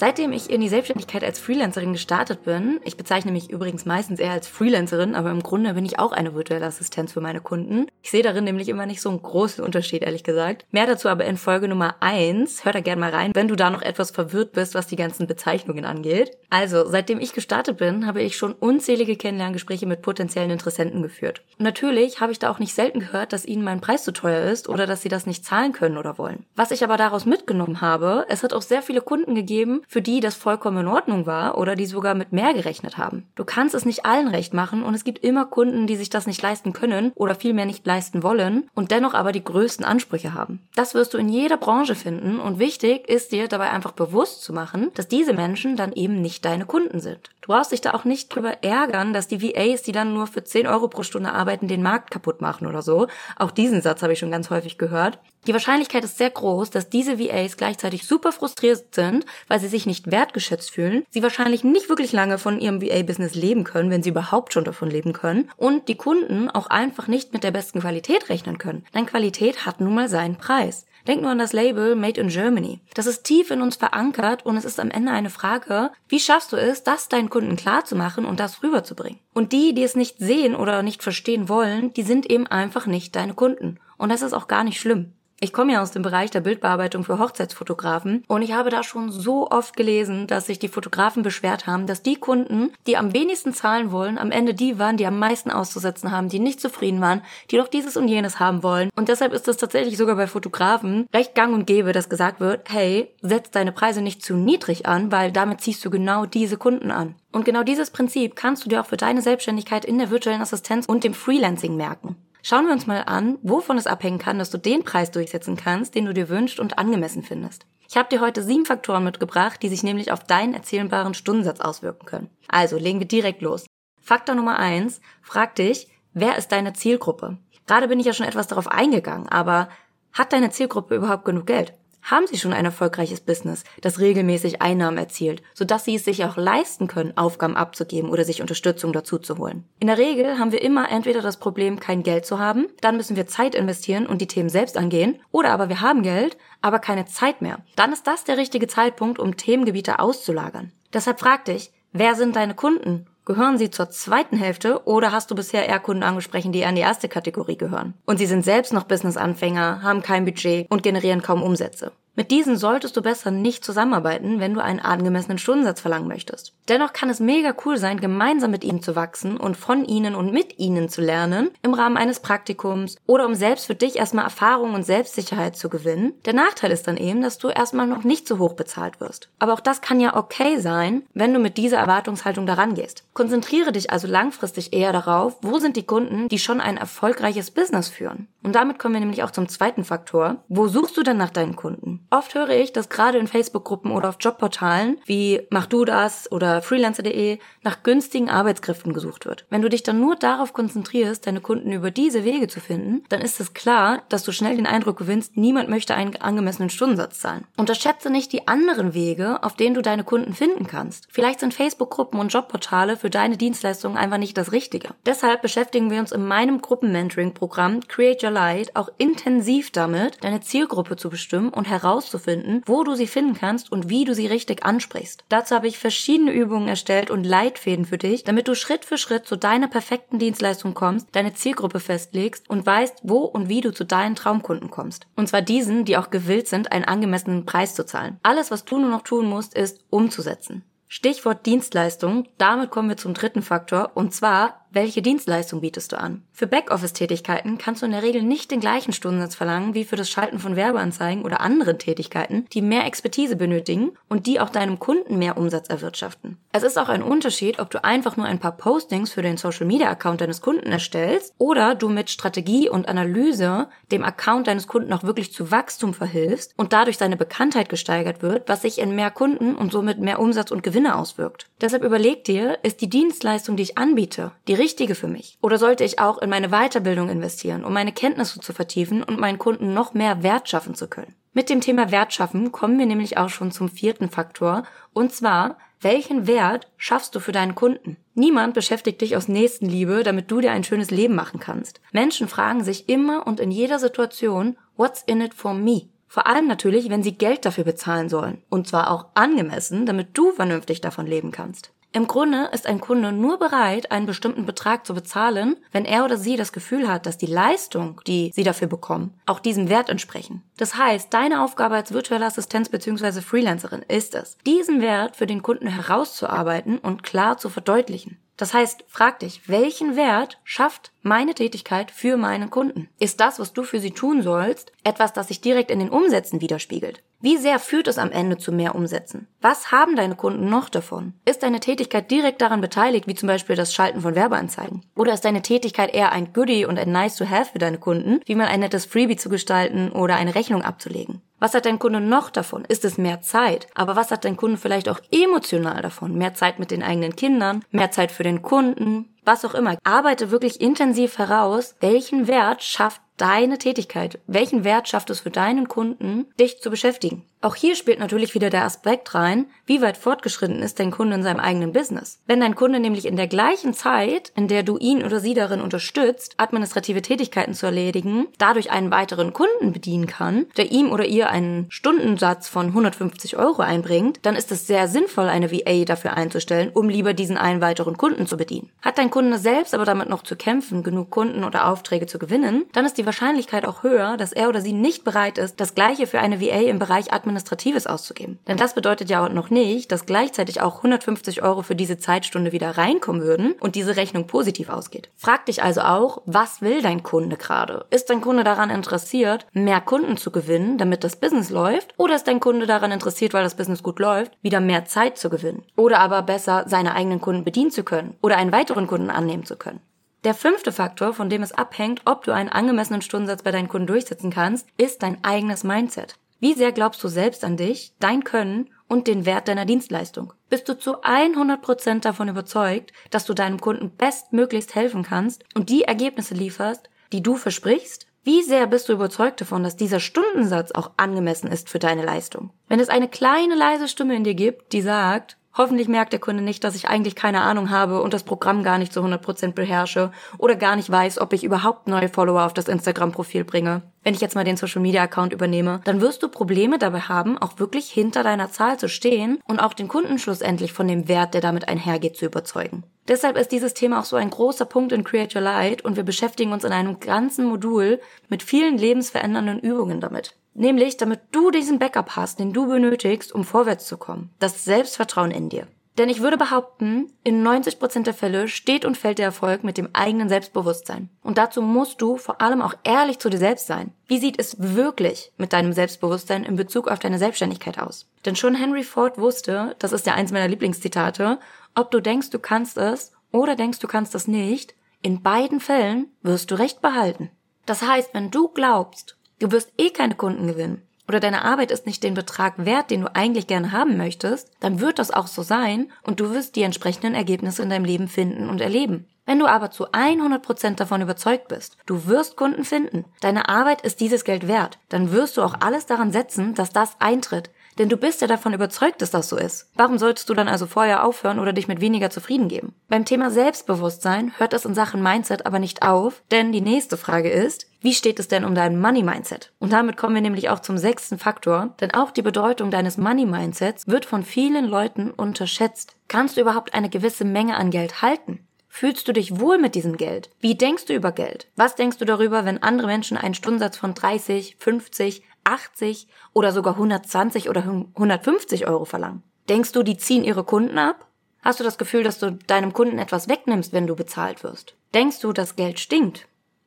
Seitdem 0.00 0.32
ich 0.32 0.48
in 0.48 0.62
die 0.62 0.70
Selbstständigkeit 0.70 1.22
als 1.22 1.38
Freelancerin 1.38 1.92
gestartet 1.92 2.42
bin, 2.42 2.80
ich 2.86 2.96
bezeichne 2.96 3.32
mich 3.32 3.50
übrigens 3.50 3.84
meistens 3.84 4.18
eher 4.18 4.30
als 4.30 4.48
Freelancerin, 4.48 5.14
aber 5.14 5.30
im 5.30 5.42
Grunde 5.42 5.74
bin 5.74 5.84
ich 5.84 5.98
auch 5.98 6.12
eine 6.12 6.34
virtuelle 6.34 6.64
Assistenz 6.64 7.12
für 7.12 7.20
meine 7.20 7.42
Kunden. 7.42 7.86
Ich 8.00 8.10
sehe 8.10 8.22
darin 8.22 8.44
nämlich 8.44 8.70
immer 8.70 8.86
nicht 8.86 9.02
so 9.02 9.10
einen 9.10 9.20
großen 9.20 9.62
Unterschied, 9.62 10.02
ehrlich 10.02 10.24
gesagt. 10.24 10.64
Mehr 10.70 10.86
dazu 10.86 11.10
aber 11.10 11.26
in 11.26 11.36
Folge 11.36 11.68
Nummer 11.68 11.96
eins. 12.00 12.64
Hör 12.64 12.72
da 12.72 12.80
gerne 12.80 12.98
mal 12.98 13.10
rein, 13.10 13.32
wenn 13.34 13.48
du 13.48 13.56
da 13.56 13.68
noch 13.68 13.82
etwas 13.82 14.10
verwirrt 14.10 14.52
bist, 14.52 14.74
was 14.74 14.86
die 14.86 14.96
ganzen 14.96 15.26
Bezeichnungen 15.26 15.84
angeht. 15.84 16.30
Also, 16.48 16.88
seitdem 16.88 17.20
ich 17.20 17.34
gestartet 17.34 17.76
bin, 17.76 18.06
habe 18.06 18.22
ich 18.22 18.38
schon 18.38 18.54
unzählige 18.54 19.16
Kennenlerngespräche 19.16 19.84
mit 19.84 20.00
potenziellen 20.00 20.50
Interessenten 20.50 21.02
geführt. 21.02 21.42
Natürlich 21.58 22.22
habe 22.22 22.32
ich 22.32 22.38
da 22.38 22.50
auch 22.50 22.58
nicht 22.58 22.74
selten 22.74 23.00
gehört, 23.00 23.34
dass 23.34 23.44
ihnen 23.44 23.64
mein 23.64 23.82
Preis 23.82 24.02
zu 24.02 24.12
teuer 24.12 24.50
ist 24.50 24.66
oder 24.66 24.86
dass 24.86 25.02
sie 25.02 25.10
das 25.10 25.26
nicht 25.26 25.44
zahlen 25.44 25.74
können 25.74 25.98
oder 25.98 26.16
wollen. 26.16 26.46
Was 26.56 26.70
ich 26.70 26.82
aber 26.82 26.96
daraus 26.96 27.26
mitgenommen 27.26 27.82
habe, 27.82 28.24
es 28.30 28.42
hat 28.42 28.54
auch 28.54 28.62
sehr 28.62 28.80
viele 28.80 29.02
Kunden 29.02 29.34
gegeben, 29.34 29.82
für 29.90 30.00
die 30.00 30.20
das 30.20 30.36
vollkommen 30.36 30.78
in 30.78 30.86
Ordnung 30.86 31.26
war 31.26 31.58
oder 31.58 31.74
die 31.74 31.84
sogar 31.84 32.14
mit 32.14 32.32
mehr 32.32 32.54
gerechnet 32.54 32.96
haben. 32.96 33.26
Du 33.34 33.44
kannst 33.44 33.74
es 33.74 33.84
nicht 33.84 34.06
allen 34.06 34.28
recht 34.28 34.54
machen 34.54 34.84
und 34.84 34.94
es 34.94 35.02
gibt 35.02 35.24
immer 35.24 35.46
Kunden, 35.46 35.88
die 35.88 35.96
sich 35.96 36.10
das 36.10 36.28
nicht 36.28 36.40
leisten 36.40 36.72
können 36.72 37.10
oder 37.16 37.34
vielmehr 37.34 37.66
nicht 37.66 37.84
leisten 37.84 38.22
wollen 38.22 38.70
und 38.76 38.92
dennoch 38.92 39.14
aber 39.14 39.32
die 39.32 39.42
größten 39.42 39.84
Ansprüche 39.84 40.32
haben. 40.32 40.60
Das 40.76 40.94
wirst 40.94 41.12
du 41.12 41.18
in 41.18 41.28
jeder 41.28 41.56
Branche 41.56 41.96
finden 41.96 42.38
und 42.38 42.60
wichtig 42.60 43.08
ist 43.08 43.32
dir 43.32 43.48
dabei 43.48 43.70
einfach 43.70 43.90
bewusst 43.90 44.44
zu 44.44 44.52
machen, 44.52 44.92
dass 44.94 45.08
diese 45.08 45.32
Menschen 45.32 45.74
dann 45.74 45.92
eben 45.92 46.22
nicht 46.22 46.44
deine 46.44 46.66
Kunden 46.66 47.00
sind. 47.00 47.30
Du 47.40 47.48
brauchst 47.48 47.72
dich 47.72 47.80
da 47.80 47.92
auch 47.94 48.04
nicht 48.04 48.28
drüber 48.28 48.62
ärgern, 48.62 49.12
dass 49.12 49.26
die 49.26 49.42
VAs, 49.42 49.82
die 49.82 49.90
dann 49.90 50.14
nur 50.14 50.28
für 50.28 50.44
10 50.44 50.68
Euro 50.68 50.86
pro 50.86 51.02
Stunde 51.02 51.32
arbeiten, 51.32 51.66
den 51.66 51.82
Markt 51.82 52.12
kaputt 52.12 52.40
machen 52.40 52.68
oder 52.68 52.82
so. 52.82 53.08
Auch 53.34 53.50
diesen 53.50 53.82
Satz 53.82 54.02
habe 54.02 54.12
ich 54.12 54.20
schon 54.20 54.30
ganz 54.30 54.50
häufig 54.50 54.78
gehört. 54.78 55.18
Die 55.46 55.54
Wahrscheinlichkeit 55.54 56.04
ist 56.04 56.18
sehr 56.18 56.28
groß, 56.28 56.68
dass 56.68 56.90
diese 56.90 57.18
VAs 57.18 57.56
gleichzeitig 57.56 58.06
super 58.06 58.30
frustriert 58.30 58.94
sind, 58.94 59.24
weil 59.48 59.58
sie 59.58 59.68
sich 59.68 59.86
nicht 59.86 60.10
wertgeschätzt 60.10 60.70
fühlen, 60.70 61.04
sie 61.08 61.22
wahrscheinlich 61.22 61.64
nicht 61.64 61.88
wirklich 61.88 62.12
lange 62.12 62.36
von 62.36 62.60
ihrem 62.60 62.82
VA-Business 62.82 63.34
leben 63.34 63.64
können, 63.64 63.90
wenn 63.90 64.02
sie 64.02 64.10
überhaupt 64.10 64.52
schon 64.52 64.64
davon 64.64 64.90
leben 64.90 65.14
können, 65.14 65.50
und 65.56 65.88
die 65.88 65.96
Kunden 65.96 66.50
auch 66.50 66.66
einfach 66.66 67.08
nicht 67.08 67.32
mit 67.32 67.42
der 67.42 67.52
besten 67.52 67.80
Qualität 67.80 68.28
rechnen 68.28 68.58
können. 68.58 68.84
Denn 68.94 69.06
Qualität 69.06 69.64
hat 69.64 69.80
nun 69.80 69.94
mal 69.94 70.10
seinen 70.10 70.36
Preis. 70.36 70.84
Denk 71.06 71.22
nur 71.22 71.30
an 71.30 71.38
das 71.38 71.54
Label 71.54 71.96
Made 71.96 72.20
in 72.20 72.28
Germany. 72.28 72.80
Das 72.92 73.06
ist 73.06 73.24
tief 73.24 73.50
in 73.50 73.62
uns 73.62 73.76
verankert 73.76 74.44
und 74.44 74.58
es 74.58 74.66
ist 74.66 74.78
am 74.78 74.90
Ende 74.90 75.12
eine 75.12 75.30
Frage, 75.30 75.90
wie 76.08 76.20
schaffst 76.20 76.52
du 76.52 76.56
es, 76.56 76.82
das 76.82 77.08
deinen 77.08 77.30
Kunden 77.30 77.56
klar 77.56 77.86
zu 77.86 77.96
machen 77.96 78.26
und 78.26 78.38
das 78.38 78.62
rüberzubringen? 78.62 79.18
Und 79.32 79.52
die, 79.52 79.74
die 79.74 79.82
es 79.82 79.96
nicht 79.96 80.18
sehen 80.18 80.54
oder 80.54 80.82
nicht 80.82 81.02
verstehen 81.02 81.48
wollen, 81.48 81.94
die 81.94 82.02
sind 82.02 82.30
eben 82.30 82.46
einfach 82.46 82.86
nicht 82.86 83.16
deine 83.16 83.34
Kunden. 83.34 83.80
Und 83.96 84.10
das 84.10 84.22
ist 84.22 84.34
auch 84.34 84.46
gar 84.46 84.64
nicht 84.64 84.78
schlimm. 84.78 85.14
Ich 85.42 85.54
komme 85.54 85.72
ja 85.72 85.80
aus 85.80 85.90
dem 85.90 86.02
Bereich 86.02 86.30
der 86.30 86.42
Bildbearbeitung 86.42 87.02
für 87.02 87.18
Hochzeitsfotografen 87.18 88.24
und 88.28 88.42
ich 88.42 88.52
habe 88.52 88.68
da 88.68 88.82
schon 88.82 89.10
so 89.10 89.50
oft 89.50 89.74
gelesen, 89.74 90.26
dass 90.26 90.44
sich 90.44 90.58
die 90.58 90.68
Fotografen 90.68 91.22
beschwert 91.22 91.66
haben, 91.66 91.86
dass 91.86 92.02
die 92.02 92.16
Kunden, 92.16 92.74
die 92.86 92.98
am 92.98 93.14
wenigsten 93.14 93.54
zahlen 93.54 93.90
wollen, 93.90 94.18
am 94.18 94.32
Ende 94.32 94.52
die 94.52 94.78
waren, 94.78 94.98
die 94.98 95.06
am 95.06 95.18
meisten 95.18 95.50
auszusetzen 95.50 96.10
haben, 96.10 96.28
die 96.28 96.40
nicht 96.40 96.60
zufrieden 96.60 97.00
waren, 97.00 97.22
die 97.50 97.56
doch 97.56 97.68
dieses 97.68 97.96
und 97.96 98.08
jenes 98.08 98.38
haben 98.38 98.62
wollen. 98.62 98.90
Und 98.96 99.08
deshalb 99.08 99.32
ist 99.32 99.48
es 99.48 99.56
tatsächlich 99.56 99.96
sogar 99.96 100.16
bei 100.16 100.26
Fotografen 100.26 101.08
recht 101.14 101.34
gang 101.34 101.54
und 101.54 101.66
gäbe, 101.66 101.92
dass 101.92 102.10
gesagt 102.10 102.40
wird, 102.40 102.68
hey, 102.68 103.10
setz 103.22 103.50
deine 103.50 103.72
Preise 103.72 104.02
nicht 104.02 104.22
zu 104.22 104.36
niedrig 104.36 104.84
an, 104.84 105.10
weil 105.10 105.32
damit 105.32 105.62
ziehst 105.62 105.82
du 105.82 105.88
genau 105.88 106.26
diese 106.26 106.58
Kunden 106.58 106.90
an. 106.90 107.14
Und 107.32 107.46
genau 107.46 107.62
dieses 107.62 107.90
Prinzip 107.90 108.36
kannst 108.36 108.66
du 108.66 108.68
dir 108.68 108.82
auch 108.82 108.86
für 108.86 108.98
deine 108.98 109.22
Selbstständigkeit 109.22 109.86
in 109.86 109.96
der 109.96 110.10
virtuellen 110.10 110.42
Assistenz 110.42 110.84
und 110.84 111.02
dem 111.02 111.14
Freelancing 111.14 111.76
merken. 111.76 112.16
Schauen 112.42 112.66
wir 112.66 112.72
uns 112.72 112.86
mal 112.86 113.02
an, 113.02 113.38
wovon 113.42 113.76
es 113.76 113.86
abhängen 113.86 114.18
kann, 114.18 114.38
dass 114.38 114.50
du 114.50 114.58
den 114.58 114.82
Preis 114.82 115.10
durchsetzen 115.10 115.56
kannst, 115.56 115.94
den 115.94 116.06
du 116.06 116.14
dir 116.14 116.28
wünschst 116.28 116.58
und 116.58 116.78
angemessen 116.78 117.22
findest. 117.22 117.66
Ich 117.88 117.96
habe 117.96 118.08
dir 118.08 118.20
heute 118.20 118.42
sieben 118.42 118.66
Faktoren 118.66 119.04
mitgebracht, 119.04 119.62
die 119.62 119.68
sich 119.68 119.82
nämlich 119.82 120.12
auf 120.12 120.24
deinen 120.24 120.54
erzählbaren 120.54 121.12
Stundensatz 121.12 121.60
auswirken 121.60 122.06
können. 122.06 122.30
Also 122.48 122.78
legen 122.78 123.00
wir 123.00 123.08
direkt 123.08 123.42
los. 123.42 123.66
Faktor 124.00 124.34
Nummer 124.34 124.58
eins, 124.58 125.00
frag 125.22 125.54
dich, 125.56 125.88
wer 126.12 126.38
ist 126.38 126.52
deine 126.52 126.72
Zielgruppe? 126.72 127.38
Gerade 127.66 127.88
bin 127.88 128.00
ich 128.00 128.06
ja 128.06 128.12
schon 128.12 128.26
etwas 128.26 128.46
darauf 128.46 128.68
eingegangen, 128.68 129.28
aber 129.28 129.68
hat 130.12 130.32
deine 130.32 130.50
Zielgruppe 130.50 130.96
überhaupt 130.96 131.24
genug 131.24 131.46
Geld? 131.46 131.74
Haben 132.02 132.26
sie 132.26 132.38
schon 132.38 132.52
ein 132.52 132.64
erfolgreiches 132.64 133.20
Business, 133.20 133.64
das 133.80 134.00
regelmäßig 134.00 134.62
Einnahmen 134.62 134.98
erzielt, 134.98 135.42
sodass 135.54 135.84
sie 135.84 135.96
es 135.96 136.04
sich 136.04 136.24
auch 136.24 136.36
leisten 136.36 136.86
können, 136.86 137.16
Aufgaben 137.16 137.56
abzugeben 137.56 138.10
oder 138.10 138.24
sich 138.24 138.40
Unterstützung 138.40 138.92
dazu 138.92 139.18
zu 139.18 139.38
holen. 139.38 139.64
In 139.78 139.88
der 139.88 139.98
Regel 139.98 140.38
haben 140.38 140.52
wir 140.52 140.62
immer 140.62 140.90
entweder 140.90 141.22
das 141.22 141.38
Problem, 141.38 141.80
kein 141.80 142.02
Geld 142.02 142.26
zu 142.26 142.38
haben, 142.38 142.66
dann 142.80 142.96
müssen 142.96 143.16
wir 143.16 143.26
Zeit 143.26 143.54
investieren 143.54 144.06
und 144.06 144.20
die 144.20 144.28
Themen 144.28 144.48
selbst 144.48 144.76
angehen, 144.76 145.20
oder 145.30 145.50
aber 145.50 145.68
wir 145.68 145.80
haben 145.80 146.02
Geld, 146.02 146.36
aber 146.60 146.78
keine 146.78 147.06
Zeit 147.06 147.42
mehr. 147.42 147.58
Dann 147.76 147.92
ist 147.92 148.06
das 148.06 148.24
der 148.24 148.36
richtige 148.36 148.66
Zeitpunkt, 148.66 149.18
um 149.18 149.36
Themengebiete 149.36 149.98
auszulagern. 149.98 150.72
Deshalb 150.92 151.20
frag 151.20 151.44
dich, 151.44 151.72
wer 151.92 152.14
sind 152.14 152.36
deine 152.36 152.54
Kunden? 152.54 153.06
Gehören 153.24 153.58
sie 153.58 153.70
zur 153.70 153.90
zweiten 153.90 154.36
Hälfte 154.36 154.86
oder 154.86 155.12
hast 155.12 155.30
du 155.30 155.34
bisher 155.34 155.68
eher 155.68 155.78
Kunden 155.78 156.02
angesprochen, 156.02 156.52
die 156.52 156.62
in 156.62 156.74
die 156.74 156.80
erste 156.80 157.08
Kategorie 157.08 157.56
gehören? 157.56 157.94
Und 158.06 158.18
sie 158.18 158.26
sind 158.26 158.44
selbst 158.44 158.72
noch 158.72 158.84
Businessanfänger, 158.84 159.82
haben 159.82 160.02
kein 160.02 160.24
Budget 160.24 160.70
und 160.70 160.82
generieren 160.82 161.22
kaum 161.22 161.42
Umsätze. 161.42 161.92
Mit 162.16 162.30
diesen 162.30 162.56
solltest 162.56 162.96
du 162.96 163.02
besser 163.02 163.30
nicht 163.30 163.64
zusammenarbeiten, 163.64 164.40
wenn 164.40 164.54
du 164.54 164.62
einen 164.62 164.80
angemessenen 164.80 165.38
Stundensatz 165.38 165.80
verlangen 165.80 166.08
möchtest. 166.08 166.52
Dennoch 166.68 166.92
kann 166.92 167.08
es 167.08 167.20
mega 167.20 167.54
cool 167.64 167.78
sein, 167.78 168.00
gemeinsam 168.00 168.50
mit 168.50 168.64
ihnen 168.64 168.82
zu 168.82 168.96
wachsen 168.96 169.36
und 169.36 169.56
von 169.56 169.84
ihnen 169.84 170.14
und 170.14 170.32
mit 170.32 170.58
ihnen 170.58 170.88
zu 170.88 171.00
lernen 171.00 171.50
im 171.62 171.74
Rahmen 171.74 171.96
eines 171.96 172.20
Praktikums 172.20 172.96
oder 173.06 173.26
um 173.26 173.34
selbst 173.34 173.66
für 173.66 173.74
dich 173.74 173.96
erstmal 173.96 174.24
Erfahrung 174.24 174.74
und 174.74 174.84
Selbstsicherheit 174.84 175.56
zu 175.56 175.68
gewinnen. 175.68 176.12
Der 176.24 176.34
Nachteil 176.34 176.72
ist 176.72 176.86
dann 176.86 176.96
eben, 176.96 177.22
dass 177.22 177.38
du 177.38 177.48
erstmal 177.48 177.86
noch 177.86 178.04
nicht 178.04 178.28
so 178.28 178.38
hoch 178.38 178.54
bezahlt 178.54 179.00
wirst. 179.00 179.28
Aber 179.38 179.52
auch 179.52 179.60
das 179.60 179.80
kann 179.80 180.00
ja 180.00 180.16
okay 180.16 180.58
sein, 180.58 181.02
wenn 181.14 181.32
du 181.32 181.40
mit 181.40 181.56
dieser 181.56 181.78
Erwartungshaltung 181.78 182.46
daran 182.46 182.74
gehst. 182.74 183.04
Konzentriere 183.14 183.72
dich 183.72 183.90
also 183.90 184.06
langfristig 184.06 184.72
eher 184.72 184.92
darauf, 184.92 185.36
wo 185.42 185.58
sind 185.58 185.76
die 185.76 185.86
Kunden, 185.86 186.28
die 186.28 186.38
schon 186.38 186.60
ein 186.60 186.76
erfolgreiches 186.76 187.50
Business 187.50 187.88
führen. 187.88 188.28
Und 188.42 188.54
damit 188.54 188.78
kommen 188.78 188.94
wir 188.94 189.00
nämlich 189.00 189.22
auch 189.22 189.30
zum 189.30 189.48
zweiten 189.48 189.84
Faktor. 189.84 190.36
Wo 190.48 190.68
suchst 190.68 190.96
du 190.96 191.02
denn 191.02 191.16
nach 191.16 191.30
deinen 191.30 191.56
Kunden? 191.56 192.06
Oft 192.10 192.34
höre 192.34 192.50
ich, 192.50 192.72
dass 192.72 192.88
gerade 192.88 193.18
in 193.18 193.28
Facebook-Gruppen 193.28 193.92
oder 193.92 194.08
auf 194.08 194.16
Jobportalen 194.18 194.98
wie 195.06 195.46
Mach 195.50 195.66
du 195.66 195.84
das 195.84 196.30
oder 196.32 196.60
Freelancer.de 196.60 197.38
nach 197.62 197.84
günstigen 197.84 198.28
Arbeitskräften 198.28 198.92
gesucht 198.92 199.26
wird. 199.26 199.46
Wenn 199.48 199.62
du 199.62 199.68
dich 199.68 199.84
dann 199.84 200.00
nur 200.00 200.16
darauf 200.16 200.52
konzentrierst, 200.52 201.26
deine 201.26 201.40
Kunden 201.40 201.70
über 201.70 201.92
diese 201.92 202.24
Wege 202.24 202.48
zu 202.48 202.58
finden, 202.58 203.04
dann 203.10 203.20
ist 203.20 203.38
es 203.38 203.54
klar, 203.54 204.02
dass 204.08 204.24
du 204.24 204.32
schnell 204.32 204.56
den 204.56 204.66
Eindruck 204.66 204.96
gewinnst, 204.96 205.36
niemand 205.36 205.68
möchte 205.68 205.94
einen 205.94 206.16
angemessenen 206.16 206.70
Stundensatz 206.70 207.20
zahlen. 207.20 207.46
Unterschätze 207.56 208.10
nicht 208.10 208.32
die 208.32 208.48
anderen 208.48 208.92
Wege, 208.92 209.42
auf 209.44 209.54
denen 209.54 209.74
du 209.74 209.82
deine 209.82 210.02
Kunden 210.02 210.34
finden 210.34 210.66
kannst. 210.66 211.06
Vielleicht 211.10 211.38
sind 211.38 211.54
Facebook-Gruppen 211.54 212.18
und 212.18 212.32
Jobportale 212.32 212.96
für 212.96 213.10
deine 213.10 213.36
Dienstleistungen 213.36 213.96
einfach 213.96 214.18
nicht 214.18 214.36
das 214.36 214.50
Richtige. 214.50 214.90
Deshalb 215.06 215.42
beschäftigen 215.42 215.90
wir 215.92 216.00
uns 216.00 216.10
in 216.10 216.26
meinem 216.26 216.60
Gruppenmentoring-Programm 216.60 217.86
Create 217.86 218.24
Your 218.24 218.30
Light 218.30 218.74
auch 218.74 218.88
intensiv 218.98 219.70
damit, 219.70 220.24
deine 220.24 220.40
Zielgruppe 220.40 220.96
zu 220.96 221.08
bestimmen 221.08 221.50
und 221.50 221.68
herauszufinden, 222.00 222.62
wo 222.66 222.82
du 222.84 222.94
sie 222.94 223.06
finden 223.06 223.34
kannst 223.34 223.70
und 223.70 223.88
wie 223.88 224.04
du 224.04 224.14
sie 224.14 224.26
richtig 224.26 224.64
ansprichst. 224.64 225.24
Dazu 225.28 225.54
habe 225.54 225.68
ich 225.68 225.78
verschiedene 225.78 226.32
Übungen 226.32 226.68
erstellt 226.68 227.10
und 227.10 227.24
Leitfäden 227.24 227.84
für 227.84 227.98
dich, 227.98 228.24
damit 228.24 228.48
du 228.48 228.54
Schritt 228.54 228.84
für 228.84 228.98
Schritt 228.98 229.26
zu 229.26 229.36
deiner 229.36 229.68
perfekten 229.68 230.18
Dienstleistung 230.18 230.74
kommst, 230.74 231.08
deine 231.12 231.34
Zielgruppe 231.34 231.80
festlegst 231.80 232.48
und 232.48 232.64
weißt, 232.64 233.00
wo 233.02 233.18
und 233.18 233.48
wie 233.48 233.60
du 233.60 233.72
zu 233.72 233.84
deinen 233.84 234.14
Traumkunden 234.14 234.70
kommst. 234.70 235.06
Und 235.16 235.28
zwar 235.28 235.42
diesen, 235.42 235.84
die 235.84 235.96
auch 235.96 236.10
gewillt 236.10 236.48
sind, 236.48 236.72
einen 236.72 236.84
angemessenen 236.84 237.44
Preis 237.44 237.74
zu 237.74 237.84
zahlen. 237.84 238.18
Alles, 238.22 238.50
was 238.50 238.64
du 238.64 238.78
nur 238.78 238.90
noch 238.90 239.02
tun 239.02 239.26
musst, 239.26 239.54
ist 239.54 239.84
umzusetzen. 239.90 240.64
Stichwort 240.88 241.46
Dienstleistung, 241.46 242.26
damit 242.36 242.70
kommen 242.70 242.88
wir 242.88 242.96
zum 242.96 243.14
dritten 243.14 243.42
Faktor, 243.42 243.92
und 243.94 244.12
zwar 244.12 244.59
welche 244.72 245.02
Dienstleistung 245.02 245.60
bietest 245.60 245.92
du 245.92 245.98
an? 245.98 246.22
Für 246.32 246.46
Backoffice-Tätigkeiten 246.46 247.58
kannst 247.58 247.82
du 247.82 247.86
in 247.86 247.92
der 247.92 248.02
Regel 248.02 248.22
nicht 248.22 248.50
den 248.50 248.60
gleichen 248.60 248.92
Stundensatz 248.92 249.34
verlangen 249.34 249.74
wie 249.74 249.84
für 249.84 249.96
das 249.96 250.08
Schalten 250.08 250.38
von 250.38 250.54
Werbeanzeigen 250.54 251.24
oder 251.24 251.40
anderen 251.40 251.78
Tätigkeiten, 251.78 252.46
die 252.52 252.62
mehr 252.62 252.86
Expertise 252.86 253.34
benötigen 253.34 253.92
und 254.08 254.26
die 254.26 254.38
auch 254.38 254.50
deinem 254.50 254.78
Kunden 254.78 255.18
mehr 255.18 255.36
Umsatz 255.36 255.68
erwirtschaften. 255.68 256.36
Es 256.52 256.62
ist 256.62 256.78
auch 256.78 256.88
ein 256.88 257.02
Unterschied, 257.02 257.58
ob 257.58 257.70
du 257.70 257.82
einfach 257.82 258.16
nur 258.16 258.26
ein 258.26 258.38
paar 258.38 258.56
Postings 258.56 259.12
für 259.12 259.22
den 259.22 259.36
Social-Media-Account 259.36 260.20
deines 260.20 260.40
Kunden 260.40 260.70
erstellst 260.70 261.34
oder 261.38 261.74
du 261.74 261.88
mit 261.88 262.10
Strategie 262.10 262.68
und 262.68 262.88
Analyse 262.88 263.68
dem 263.90 264.04
Account 264.04 264.46
deines 264.46 264.68
Kunden 264.68 264.92
auch 264.92 265.02
wirklich 265.02 265.32
zu 265.32 265.50
Wachstum 265.50 265.94
verhilfst 265.94 266.54
und 266.56 266.72
dadurch 266.72 266.98
seine 266.98 267.16
Bekanntheit 267.16 267.68
gesteigert 267.68 268.22
wird, 268.22 268.48
was 268.48 268.62
sich 268.62 268.78
in 268.78 268.94
mehr 268.94 269.10
Kunden 269.10 269.56
und 269.56 269.72
somit 269.72 269.98
mehr 269.98 270.20
Umsatz 270.20 270.50
und 270.50 270.62
Gewinne 270.62 270.96
auswirkt. 270.96 271.46
Deshalb 271.60 271.82
überleg 271.82 272.24
dir, 272.24 272.58
ist 272.62 272.80
die 272.80 272.88
Dienstleistung, 272.88 273.56
die 273.56 273.64
ich 273.64 273.78
anbiete, 273.78 274.32
die 274.46 274.59
richtige 274.60 274.94
für 274.94 275.08
mich? 275.08 275.36
Oder 275.42 275.58
sollte 275.58 275.82
ich 275.82 275.98
auch 275.98 276.18
in 276.18 276.30
meine 276.30 276.50
Weiterbildung 276.50 277.08
investieren, 277.08 277.64
um 277.64 277.72
meine 277.72 277.92
Kenntnisse 277.92 278.38
zu 278.38 278.52
vertiefen 278.52 279.02
und 279.02 279.18
meinen 279.18 279.38
Kunden 279.38 279.74
noch 279.74 279.94
mehr 279.94 280.22
Wert 280.22 280.48
schaffen 280.48 280.76
zu 280.76 280.86
können? 280.86 281.16
Mit 281.32 281.50
dem 281.50 281.60
Thema 281.60 281.90
Wert 281.90 282.12
schaffen 282.12 282.52
kommen 282.52 282.78
wir 282.78 282.86
nämlich 282.86 283.16
auch 283.16 283.28
schon 283.28 283.50
zum 283.50 283.68
vierten 283.68 284.08
Faktor, 284.08 284.64
und 284.92 285.12
zwar, 285.12 285.58
welchen 285.80 286.26
Wert 286.26 286.70
schaffst 286.76 287.14
du 287.14 287.20
für 287.20 287.32
deinen 287.32 287.54
Kunden? 287.54 287.96
Niemand 288.14 288.54
beschäftigt 288.54 289.00
dich 289.00 289.16
aus 289.16 289.28
Nächstenliebe, 289.28 290.02
damit 290.02 290.30
du 290.30 290.40
dir 290.40 290.52
ein 290.52 290.64
schönes 290.64 290.90
Leben 290.90 291.14
machen 291.14 291.40
kannst. 291.40 291.80
Menschen 291.92 292.28
fragen 292.28 292.62
sich 292.62 292.88
immer 292.88 293.26
und 293.26 293.40
in 293.40 293.50
jeder 293.50 293.78
Situation, 293.78 294.56
what's 294.76 295.02
in 295.06 295.20
it 295.20 295.34
for 295.34 295.54
me? 295.54 295.88
Vor 296.06 296.26
allem 296.26 296.48
natürlich, 296.48 296.90
wenn 296.90 297.04
sie 297.04 297.16
Geld 297.16 297.44
dafür 297.44 297.62
bezahlen 297.62 298.08
sollen. 298.08 298.42
Und 298.50 298.66
zwar 298.66 298.90
auch 298.90 299.06
angemessen, 299.14 299.86
damit 299.86 300.08
du 300.18 300.32
vernünftig 300.32 300.80
davon 300.80 301.06
leben 301.06 301.30
kannst. 301.30 301.72
Im 301.92 302.06
Grunde 302.06 302.50
ist 302.52 302.68
ein 302.68 302.80
Kunde 302.80 303.10
nur 303.10 303.38
bereit, 303.40 303.90
einen 303.90 304.06
bestimmten 304.06 304.46
Betrag 304.46 304.86
zu 304.86 304.94
bezahlen, 304.94 305.56
wenn 305.72 305.84
er 305.84 306.04
oder 306.04 306.16
sie 306.16 306.36
das 306.36 306.52
Gefühl 306.52 306.86
hat, 306.86 307.04
dass 307.04 307.18
die 307.18 307.26
Leistung, 307.26 308.00
die 308.06 308.30
sie 308.32 308.44
dafür 308.44 308.68
bekommen, 308.68 309.18
auch 309.26 309.40
diesem 309.40 309.68
Wert 309.68 309.88
entsprechen. 309.88 310.44
Das 310.56 310.76
heißt, 310.76 311.12
deine 311.12 311.42
Aufgabe 311.42 311.74
als 311.74 311.92
virtuelle 311.92 312.26
Assistenz 312.26 312.68
bzw. 312.68 313.20
Freelancerin 313.20 313.82
ist 313.82 314.14
es, 314.14 314.38
diesen 314.46 314.80
Wert 314.80 315.16
für 315.16 315.26
den 315.26 315.42
Kunden 315.42 315.66
herauszuarbeiten 315.66 316.78
und 316.78 317.02
klar 317.02 317.38
zu 317.38 317.48
verdeutlichen. 317.48 318.18
Das 318.36 318.54
heißt, 318.54 318.84
frag 318.86 319.18
dich, 319.18 319.48
welchen 319.48 319.96
Wert 319.96 320.38
schafft 320.44 320.92
meine 321.02 321.34
Tätigkeit 321.34 321.90
für 321.90 322.16
meinen 322.16 322.50
Kunden? 322.50 322.88
Ist 322.98 323.20
das, 323.20 323.38
was 323.40 323.52
du 323.52 323.64
für 323.64 323.80
sie 323.80 323.90
tun 323.90 324.22
sollst, 324.22 324.72
etwas, 324.84 325.12
das 325.12 325.28
sich 325.28 325.40
direkt 325.40 325.70
in 325.70 325.80
den 325.80 325.90
Umsätzen 325.90 326.40
widerspiegelt? 326.40 327.02
Wie 327.22 327.36
sehr 327.36 327.58
führt 327.58 327.86
es 327.86 327.98
am 327.98 328.10
Ende 328.10 328.38
zu 328.38 328.50
mehr 328.50 328.74
Umsätzen? 328.74 329.28
Was 329.42 329.70
haben 329.70 329.94
deine 329.94 330.14
Kunden 330.14 330.48
noch 330.48 330.70
davon? 330.70 331.12
Ist 331.26 331.42
deine 331.42 331.60
Tätigkeit 331.60 332.10
direkt 332.10 332.40
daran 332.40 332.62
beteiligt, 332.62 333.06
wie 333.06 333.14
zum 333.14 333.26
Beispiel 333.26 333.56
das 333.56 333.74
Schalten 333.74 334.00
von 334.00 334.14
Werbeanzeigen? 334.14 334.86
Oder 334.96 335.12
ist 335.12 335.26
deine 335.26 335.42
Tätigkeit 335.42 335.92
eher 335.92 336.12
ein 336.12 336.32
Goodie 336.32 336.64
und 336.64 336.78
ein 336.78 336.92
Nice 336.92 337.16
to 337.16 337.28
have 337.28 337.52
für 337.52 337.58
deine 337.58 337.76
Kunden, 337.76 338.20
wie 338.24 338.34
mal 338.34 338.46
ein 338.46 338.60
nettes 338.60 338.86
Freebie 338.86 339.16
zu 339.16 339.28
gestalten 339.28 339.92
oder 339.92 340.16
eine 340.16 340.34
Rechnung 340.34 340.62
abzulegen? 340.62 341.20
Was 341.38 341.52
hat 341.52 341.66
dein 341.66 341.78
Kunde 341.78 342.00
noch 342.00 342.30
davon? 342.30 342.64
Ist 342.64 342.86
es 342.86 342.96
mehr 342.96 343.20
Zeit? 343.20 343.66
Aber 343.74 343.96
was 343.96 344.10
hat 344.10 344.24
dein 344.24 344.38
Kunde 344.38 344.56
vielleicht 344.56 344.88
auch 344.88 345.00
emotional 345.10 345.82
davon? 345.82 346.16
Mehr 346.16 346.32
Zeit 346.32 346.58
mit 346.58 346.70
den 346.70 346.82
eigenen 346.82 347.16
Kindern, 347.16 347.64
mehr 347.70 347.90
Zeit 347.90 348.12
für 348.12 348.22
den 348.22 348.40
Kunden, 348.40 349.14
was 349.24 349.44
auch 349.44 349.54
immer. 349.54 349.76
Arbeite 349.84 350.30
wirklich 350.30 350.60
intensiv 350.60 351.18
heraus, 351.18 351.76
welchen 351.80 352.28
Wert 352.28 352.62
schafft 352.62 353.02
deine 353.20 353.58
Tätigkeit, 353.58 354.18
welchen 354.26 354.64
Wert 354.64 354.88
schafft 354.88 355.10
es 355.10 355.20
für 355.20 355.30
deinen 355.30 355.68
Kunden, 355.68 356.26
dich 356.38 356.60
zu 356.60 356.70
beschäftigen. 356.70 357.24
Auch 357.42 357.54
hier 357.54 357.74
spielt 357.74 357.98
natürlich 357.98 358.34
wieder 358.34 358.50
der 358.50 358.64
Aspekt 358.64 359.14
rein, 359.14 359.46
wie 359.64 359.80
weit 359.80 359.96
fortgeschritten 359.96 360.60
ist 360.60 360.78
dein 360.78 360.90
Kunde 360.90 361.14
in 361.14 361.22
seinem 361.22 361.40
eigenen 361.40 361.72
Business. 361.72 362.20
Wenn 362.26 362.40
dein 362.40 362.54
Kunde 362.54 362.80
nämlich 362.80 363.06
in 363.06 363.16
der 363.16 363.28
gleichen 363.28 363.72
Zeit, 363.72 364.30
in 364.36 364.46
der 364.46 364.62
du 364.62 364.76
ihn 364.76 365.02
oder 365.02 365.20
sie 365.20 365.32
darin 365.32 365.62
unterstützt, 365.62 366.34
administrative 366.36 367.00
Tätigkeiten 367.00 367.54
zu 367.54 367.64
erledigen, 367.64 368.26
dadurch 368.36 368.70
einen 368.70 368.90
weiteren 368.90 369.32
Kunden 369.32 369.72
bedienen 369.72 370.06
kann, 370.06 370.46
der 370.58 370.70
ihm 370.70 370.92
oder 370.92 371.06
ihr 371.06 371.30
einen 371.30 371.64
Stundensatz 371.70 372.46
von 372.46 372.66
150 372.66 373.38
Euro 373.38 373.62
einbringt, 373.62 374.18
dann 374.20 374.36
ist 374.36 374.52
es 374.52 374.66
sehr 374.66 374.86
sinnvoll, 374.86 375.28
eine 375.28 375.50
VA 375.50 375.86
dafür 375.86 376.12
einzustellen, 376.14 376.70
um 376.74 376.90
lieber 376.90 377.14
diesen 377.14 377.38
einen 377.38 377.62
weiteren 377.62 377.96
Kunden 377.96 378.26
zu 378.26 378.36
bedienen. 378.36 378.68
Hat 378.82 378.98
dein 378.98 379.10
Kunde 379.10 379.38
selbst 379.38 379.72
aber 379.72 379.86
damit 379.86 380.10
noch 380.10 380.24
zu 380.24 380.36
kämpfen, 380.36 380.82
genug 380.82 381.08
Kunden 381.08 381.44
oder 381.44 381.68
Aufträge 381.68 382.06
zu 382.06 382.18
gewinnen, 382.18 382.66
dann 382.72 382.84
ist 382.84 382.98
die 382.98 383.06
Wahrscheinlichkeit 383.10 383.66
auch 383.66 383.82
höher, 383.82 384.16
dass 384.16 384.32
er 384.32 384.48
oder 384.48 384.60
sie 384.60 384.72
nicht 384.72 385.02
bereit 385.02 385.36
ist, 385.36 385.58
das 385.58 385.74
gleiche 385.74 386.06
für 386.06 386.20
eine 386.20 386.40
VA 386.40 386.60
im 386.60 386.78
Bereich 386.78 387.12
Administratives 387.12 387.88
auszugeben. 387.88 388.38
Denn 388.46 388.56
das 388.56 388.74
bedeutet 388.74 389.10
ja 389.10 389.24
auch 389.24 389.32
noch 389.32 389.50
nicht, 389.50 389.90
dass 389.90 390.06
gleichzeitig 390.06 390.60
auch 390.60 390.76
150 390.76 391.42
Euro 391.42 391.62
für 391.62 391.74
diese 391.74 391.98
Zeitstunde 391.98 392.52
wieder 392.52 392.78
reinkommen 392.78 393.22
würden 393.22 393.56
und 393.58 393.74
diese 393.74 393.96
Rechnung 393.96 394.28
positiv 394.28 394.68
ausgeht. 394.68 395.10
Frag 395.16 395.46
dich 395.46 395.60
also 395.60 395.80
auch, 395.80 396.22
was 396.24 396.62
will 396.62 396.82
dein 396.82 397.02
Kunde 397.02 397.36
gerade? 397.36 397.84
Ist 397.90 398.10
dein 398.10 398.20
Kunde 398.20 398.44
daran 398.44 398.70
interessiert, 398.70 399.44
mehr 399.52 399.80
Kunden 399.80 400.16
zu 400.16 400.30
gewinnen, 400.30 400.78
damit 400.78 401.02
das 401.02 401.16
Business 401.16 401.50
läuft? 401.50 401.92
Oder 401.96 402.14
ist 402.14 402.28
dein 402.28 402.38
Kunde 402.38 402.68
daran 402.68 402.92
interessiert, 402.92 403.34
weil 403.34 403.42
das 403.42 403.56
Business 403.56 403.82
gut 403.82 403.98
läuft, 403.98 404.38
wieder 404.40 404.60
mehr 404.60 404.84
Zeit 404.84 405.18
zu 405.18 405.30
gewinnen? 405.30 405.64
Oder 405.74 405.98
aber 405.98 406.22
besser 406.22 406.62
seine 406.68 406.94
eigenen 406.94 407.20
Kunden 407.20 407.42
bedienen 407.42 407.72
zu 407.72 407.82
können 407.82 408.14
oder 408.22 408.36
einen 408.36 408.52
weiteren 408.52 408.86
Kunden 408.86 409.10
annehmen 409.10 409.44
zu 409.44 409.56
können? 409.56 409.80
Der 410.22 410.34
fünfte 410.34 410.70
Faktor, 410.70 411.14
von 411.14 411.30
dem 411.30 411.42
es 411.42 411.52
abhängt, 411.52 412.02
ob 412.04 412.24
du 412.24 412.32
einen 412.32 412.50
angemessenen 412.50 413.00
Stundensatz 413.00 413.42
bei 413.42 413.52
deinen 413.52 413.68
Kunden 413.68 413.86
durchsetzen 413.86 414.30
kannst, 414.30 414.66
ist 414.76 415.02
dein 415.02 415.24
eigenes 415.24 415.64
Mindset. 415.64 416.16
Wie 416.40 416.52
sehr 416.52 416.72
glaubst 416.72 417.02
du 417.02 417.08
selbst 417.08 417.42
an 417.42 417.56
dich, 417.56 417.94
dein 418.00 418.22
Können 418.22 418.68
und 418.86 419.06
den 419.06 419.24
Wert 419.24 419.48
deiner 419.48 419.64
Dienstleistung? 419.64 420.34
Bist 420.50 420.68
du 420.68 420.78
zu 420.78 421.02
100% 421.02 422.00
davon 422.00 422.28
überzeugt, 422.28 422.92
dass 423.10 423.24
du 423.24 423.32
deinem 423.32 423.60
Kunden 423.60 423.96
bestmöglichst 423.96 424.74
helfen 424.74 425.04
kannst 425.04 425.44
und 425.54 425.70
die 425.70 425.84
Ergebnisse 425.84 426.34
lieferst, 426.34 426.90
die 427.12 427.22
du 427.22 427.36
versprichst? 427.36 428.06
Wie 428.22 428.42
sehr 428.42 428.66
bist 428.66 428.90
du 428.90 428.92
überzeugt 428.92 429.40
davon, 429.40 429.62
dass 429.62 429.76
dieser 429.76 430.00
Stundensatz 430.00 430.72
auch 430.72 430.90
angemessen 430.98 431.50
ist 431.50 431.70
für 431.70 431.78
deine 431.78 432.04
Leistung? 432.04 432.50
Wenn 432.68 432.80
es 432.80 432.90
eine 432.90 433.08
kleine 433.08 433.54
leise 433.54 433.88
Stimme 433.88 434.14
in 434.14 434.24
dir 434.24 434.34
gibt, 434.34 434.74
die 434.74 434.82
sagt, 434.82 435.38
Hoffentlich 435.56 435.88
merkt 435.88 436.12
der 436.12 436.20
Kunde 436.20 436.42
nicht, 436.42 436.62
dass 436.62 436.76
ich 436.76 436.88
eigentlich 436.88 437.16
keine 437.16 437.40
Ahnung 437.40 437.70
habe 437.70 438.02
und 438.02 438.14
das 438.14 438.22
Programm 438.22 438.62
gar 438.62 438.78
nicht 438.78 438.92
zu 438.92 439.00
100% 439.00 439.52
beherrsche 439.52 440.12
oder 440.38 440.54
gar 440.54 440.76
nicht 440.76 440.88
weiß, 440.88 441.20
ob 441.20 441.32
ich 441.32 441.42
überhaupt 441.42 441.88
neue 441.88 442.08
Follower 442.08 442.44
auf 442.44 442.54
das 442.54 442.68
Instagram-Profil 442.68 443.44
bringe. 443.44 443.82
Wenn 444.04 444.14
ich 444.14 444.20
jetzt 444.20 444.36
mal 444.36 444.44
den 444.44 444.56
Social-Media-Account 444.56 445.32
übernehme, 445.32 445.80
dann 445.84 446.00
wirst 446.00 446.22
du 446.22 446.28
Probleme 446.28 446.78
dabei 446.78 447.00
haben, 447.00 447.36
auch 447.36 447.58
wirklich 447.58 447.90
hinter 447.90 448.22
deiner 448.22 448.50
Zahl 448.50 448.78
zu 448.78 448.88
stehen 448.88 449.40
und 449.44 449.58
auch 449.58 449.74
den 449.74 449.88
Kunden 449.88 450.18
schlussendlich 450.18 450.72
von 450.72 450.86
dem 450.86 451.08
Wert, 451.08 451.34
der 451.34 451.40
damit 451.40 451.68
einhergeht, 451.68 452.16
zu 452.16 452.26
überzeugen. 452.26 452.84
Deshalb 453.08 453.36
ist 453.36 453.50
dieses 453.50 453.74
Thema 453.74 453.98
auch 453.98 454.04
so 454.04 454.14
ein 454.14 454.30
großer 454.30 454.66
Punkt 454.66 454.92
in 454.92 455.02
Create 455.02 455.34
Your 455.34 455.42
Light 455.42 455.84
und 455.84 455.96
wir 455.96 456.04
beschäftigen 456.04 456.52
uns 456.52 456.62
in 456.62 456.72
einem 456.72 457.00
ganzen 457.00 457.44
Modul 457.44 458.00
mit 458.28 458.44
vielen 458.44 458.78
lebensverändernden 458.78 459.58
Übungen 459.58 460.00
damit. 460.00 460.36
Nämlich, 460.54 460.96
damit 460.96 461.20
du 461.32 461.50
diesen 461.50 461.78
Backup 461.78 462.16
hast, 462.16 462.38
den 462.38 462.52
du 462.52 462.66
benötigst, 462.66 463.32
um 463.32 463.44
vorwärts 463.44 463.86
zu 463.86 463.96
kommen. 463.96 464.30
Das 464.38 464.64
Selbstvertrauen 464.64 465.30
in 465.30 465.48
dir. 465.48 465.66
Denn 465.98 466.08
ich 466.08 466.20
würde 466.20 466.38
behaupten, 466.38 467.12
in 467.24 467.46
90% 467.46 468.04
der 468.04 468.14
Fälle 468.14 468.48
steht 468.48 468.84
und 468.84 468.96
fällt 468.96 469.18
der 469.18 469.26
Erfolg 469.26 469.64
mit 469.64 469.76
dem 469.76 469.90
eigenen 469.92 470.28
Selbstbewusstsein. 470.28 471.10
Und 471.22 471.36
dazu 471.36 471.60
musst 471.60 472.00
du 472.00 472.16
vor 472.16 472.40
allem 472.40 472.62
auch 472.62 472.74
ehrlich 472.84 473.18
zu 473.18 473.28
dir 473.28 473.38
selbst 473.38 473.66
sein. 473.66 473.92
Wie 474.06 474.18
sieht 474.18 474.38
es 474.38 474.56
wirklich 474.58 475.32
mit 475.36 475.52
deinem 475.52 475.72
Selbstbewusstsein 475.72 476.44
in 476.44 476.56
Bezug 476.56 476.88
auf 476.88 477.00
deine 477.00 477.18
Selbstständigkeit 477.18 477.78
aus? 477.78 478.08
Denn 478.24 478.36
schon 478.36 478.54
Henry 478.54 478.84
Ford 478.84 479.18
wusste, 479.18 479.76
das 479.78 479.92
ist 479.92 480.06
ja 480.06 480.14
eins 480.14 480.32
meiner 480.32 480.48
Lieblingszitate, 480.48 481.38
ob 481.74 481.90
du 481.90 482.00
denkst, 482.00 482.30
du 482.30 482.38
kannst 482.38 482.78
es 482.78 483.12
oder 483.32 483.54
denkst, 483.54 483.80
du 483.80 483.86
kannst 483.86 484.14
es 484.14 484.26
nicht, 484.26 484.74
in 485.02 485.22
beiden 485.22 485.60
Fällen 485.60 486.08
wirst 486.22 486.50
du 486.50 486.54
recht 486.54 486.80
behalten. 486.80 487.30
Das 487.66 487.82
heißt, 487.82 488.14
wenn 488.14 488.30
du 488.30 488.48
glaubst, 488.48 489.16
Du 489.40 489.50
wirst 489.50 489.72
eh 489.78 489.90
keine 489.90 490.14
Kunden 490.14 490.46
gewinnen 490.46 490.82
oder 491.08 491.18
deine 491.18 491.44
Arbeit 491.44 491.72
ist 491.72 491.86
nicht 491.86 492.04
den 492.04 492.14
Betrag 492.14 492.64
wert, 492.64 492.90
den 492.90 493.00
du 493.00 493.16
eigentlich 493.16 493.48
gerne 493.48 493.72
haben 493.72 493.96
möchtest, 493.96 494.48
dann 494.60 494.78
wird 494.78 495.00
das 495.00 495.10
auch 495.10 495.26
so 495.26 495.42
sein 495.42 495.90
und 496.04 496.20
du 496.20 496.30
wirst 496.30 496.54
die 496.54 496.62
entsprechenden 496.62 497.14
Ergebnisse 497.14 497.62
in 497.62 497.70
deinem 497.70 497.84
Leben 497.84 498.06
finden 498.06 498.48
und 498.48 498.60
erleben. 498.60 499.08
Wenn 499.26 499.40
du 499.40 499.46
aber 499.46 499.72
zu 499.72 499.90
100% 499.90 500.76
davon 500.76 501.02
überzeugt 501.02 501.48
bist, 501.48 501.76
du 501.86 502.06
wirst 502.06 502.36
Kunden 502.36 502.64
finden, 502.64 503.06
deine 503.22 503.48
Arbeit 503.48 503.80
ist 503.80 504.00
dieses 504.00 504.24
Geld 504.24 504.46
wert, 504.46 504.78
dann 504.88 505.10
wirst 505.10 505.36
du 505.36 505.42
auch 505.42 505.54
alles 505.58 505.86
daran 505.86 506.12
setzen, 506.12 506.54
dass 506.54 506.70
das 506.70 506.94
eintritt, 507.00 507.50
denn 507.78 507.88
du 507.88 507.96
bist 507.96 508.20
ja 508.20 508.26
davon 508.26 508.52
überzeugt, 508.52 509.02
dass 509.02 509.10
das 509.10 509.28
so 509.28 509.36
ist. 509.36 509.70
Warum 509.74 509.98
solltest 509.98 510.28
du 510.28 510.34
dann 510.34 510.48
also 510.48 510.66
vorher 510.66 511.04
aufhören 511.04 511.38
oder 511.38 511.52
dich 511.52 511.68
mit 511.68 511.80
weniger 511.80 512.10
zufrieden 512.10 512.48
geben? 512.48 512.74
Beim 512.88 513.04
Thema 513.04 513.30
Selbstbewusstsein 513.30 514.32
hört 514.38 514.52
es 514.52 514.64
in 514.64 514.74
Sachen 514.74 515.02
Mindset 515.02 515.46
aber 515.46 515.58
nicht 515.58 515.82
auf, 515.82 516.22
denn 516.30 516.52
die 516.52 516.60
nächste 516.60 516.96
Frage 516.96 517.30
ist, 517.30 517.66
wie 517.80 517.94
steht 517.94 518.20
es 518.20 518.28
denn 518.28 518.44
um 518.44 518.54
dein 518.54 518.78
Money 518.78 519.02
Mindset? 519.02 519.52
Und 519.58 519.72
damit 519.72 519.96
kommen 519.96 520.14
wir 520.14 520.22
nämlich 520.22 520.50
auch 520.50 520.60
zum 520.60 520.76
sechsten 520.76 521.18
Faktor, 521.18 521.74
denn 521.80 521.92
auch 521.92 522.10
die 522.10 522.22
Bedeutung 522.22 522.70
deines 522.70 522.98
Money 522.98 523.24
Mindsets 523.24 523.86
wird 523.86 524.04
von 524.04 524.22
vielen 524.22 524.66
Leuten 524.66 525.10
unterschätzt. 525.10 525.96
Kannst 526.08 526.36
du 526.36 526.42
überhaupt 526.42 526.74
eine 526.74 526.90
gewisse 526.90 527.24
Menge 527.24 527.56
an 527.56 527.70
Geld 527.70 528.02
halten? 528.02 528.46
Fühlst 528.72 529.08
du 529.08 529.12
dich 529.12 529.38
wohl 529.38 529.58
mit 529.58 529.74
diesem 529.74 529.98
Geld? 529.98 530.30
Wie 530.38 530.54
denkst 530.54 530.86
du 530.86 530.94
über 530.94 531.12
Geld? 531.12 531.48
Was 531.56 531.74
denkst 531.74 531.98
du 531.98 532.06
darüber, 532.06 532.46
wenn 532.46 532.62
andere 532.62 532.86
Menschen 532.86 533.18
einen 533.18 533.34
Stundensatz 533.34 533.76
von 533.76 533.92
30, 533.92 534.56
50, 534.58 535.22
80 535.44 536.06
oder 536.32 536.52
sogar 536.52 536.74
120 536.74 537.50
oder 537.50 537.60
150 537.60 538.68
Euro 538.68 538.86
verlangen? 538.86 539.22
Denkst 539.50 539.72
du, 539.72 539.82
die 539.82 539.98
ziehen 539.98 540.24
ihre 540.24 540.44
Kunden 540.44 540.78
ab? 540.78 541.08
Hast 541.42 541.60
du 541.60 541.64
das 541.64 541.76
Gefühl, 541.76 542.04
dass 542.04 542.20
du 542.20 542.32
deinem 542.46 542.72
Kunden 542.72 542.98
etwas 542.98 543.28
wegnimmst, 543.28 543.72
wenn 543.72 543.86
du 543.86 543.96
bezahlt 543.96 544.44
wirst? 544.44 544.76
Denkst 544.94 545.20
du, 545.20 545.32
dass 545.32 545.56
Geld 545.56 545.80
stinkt? 545.80 546.26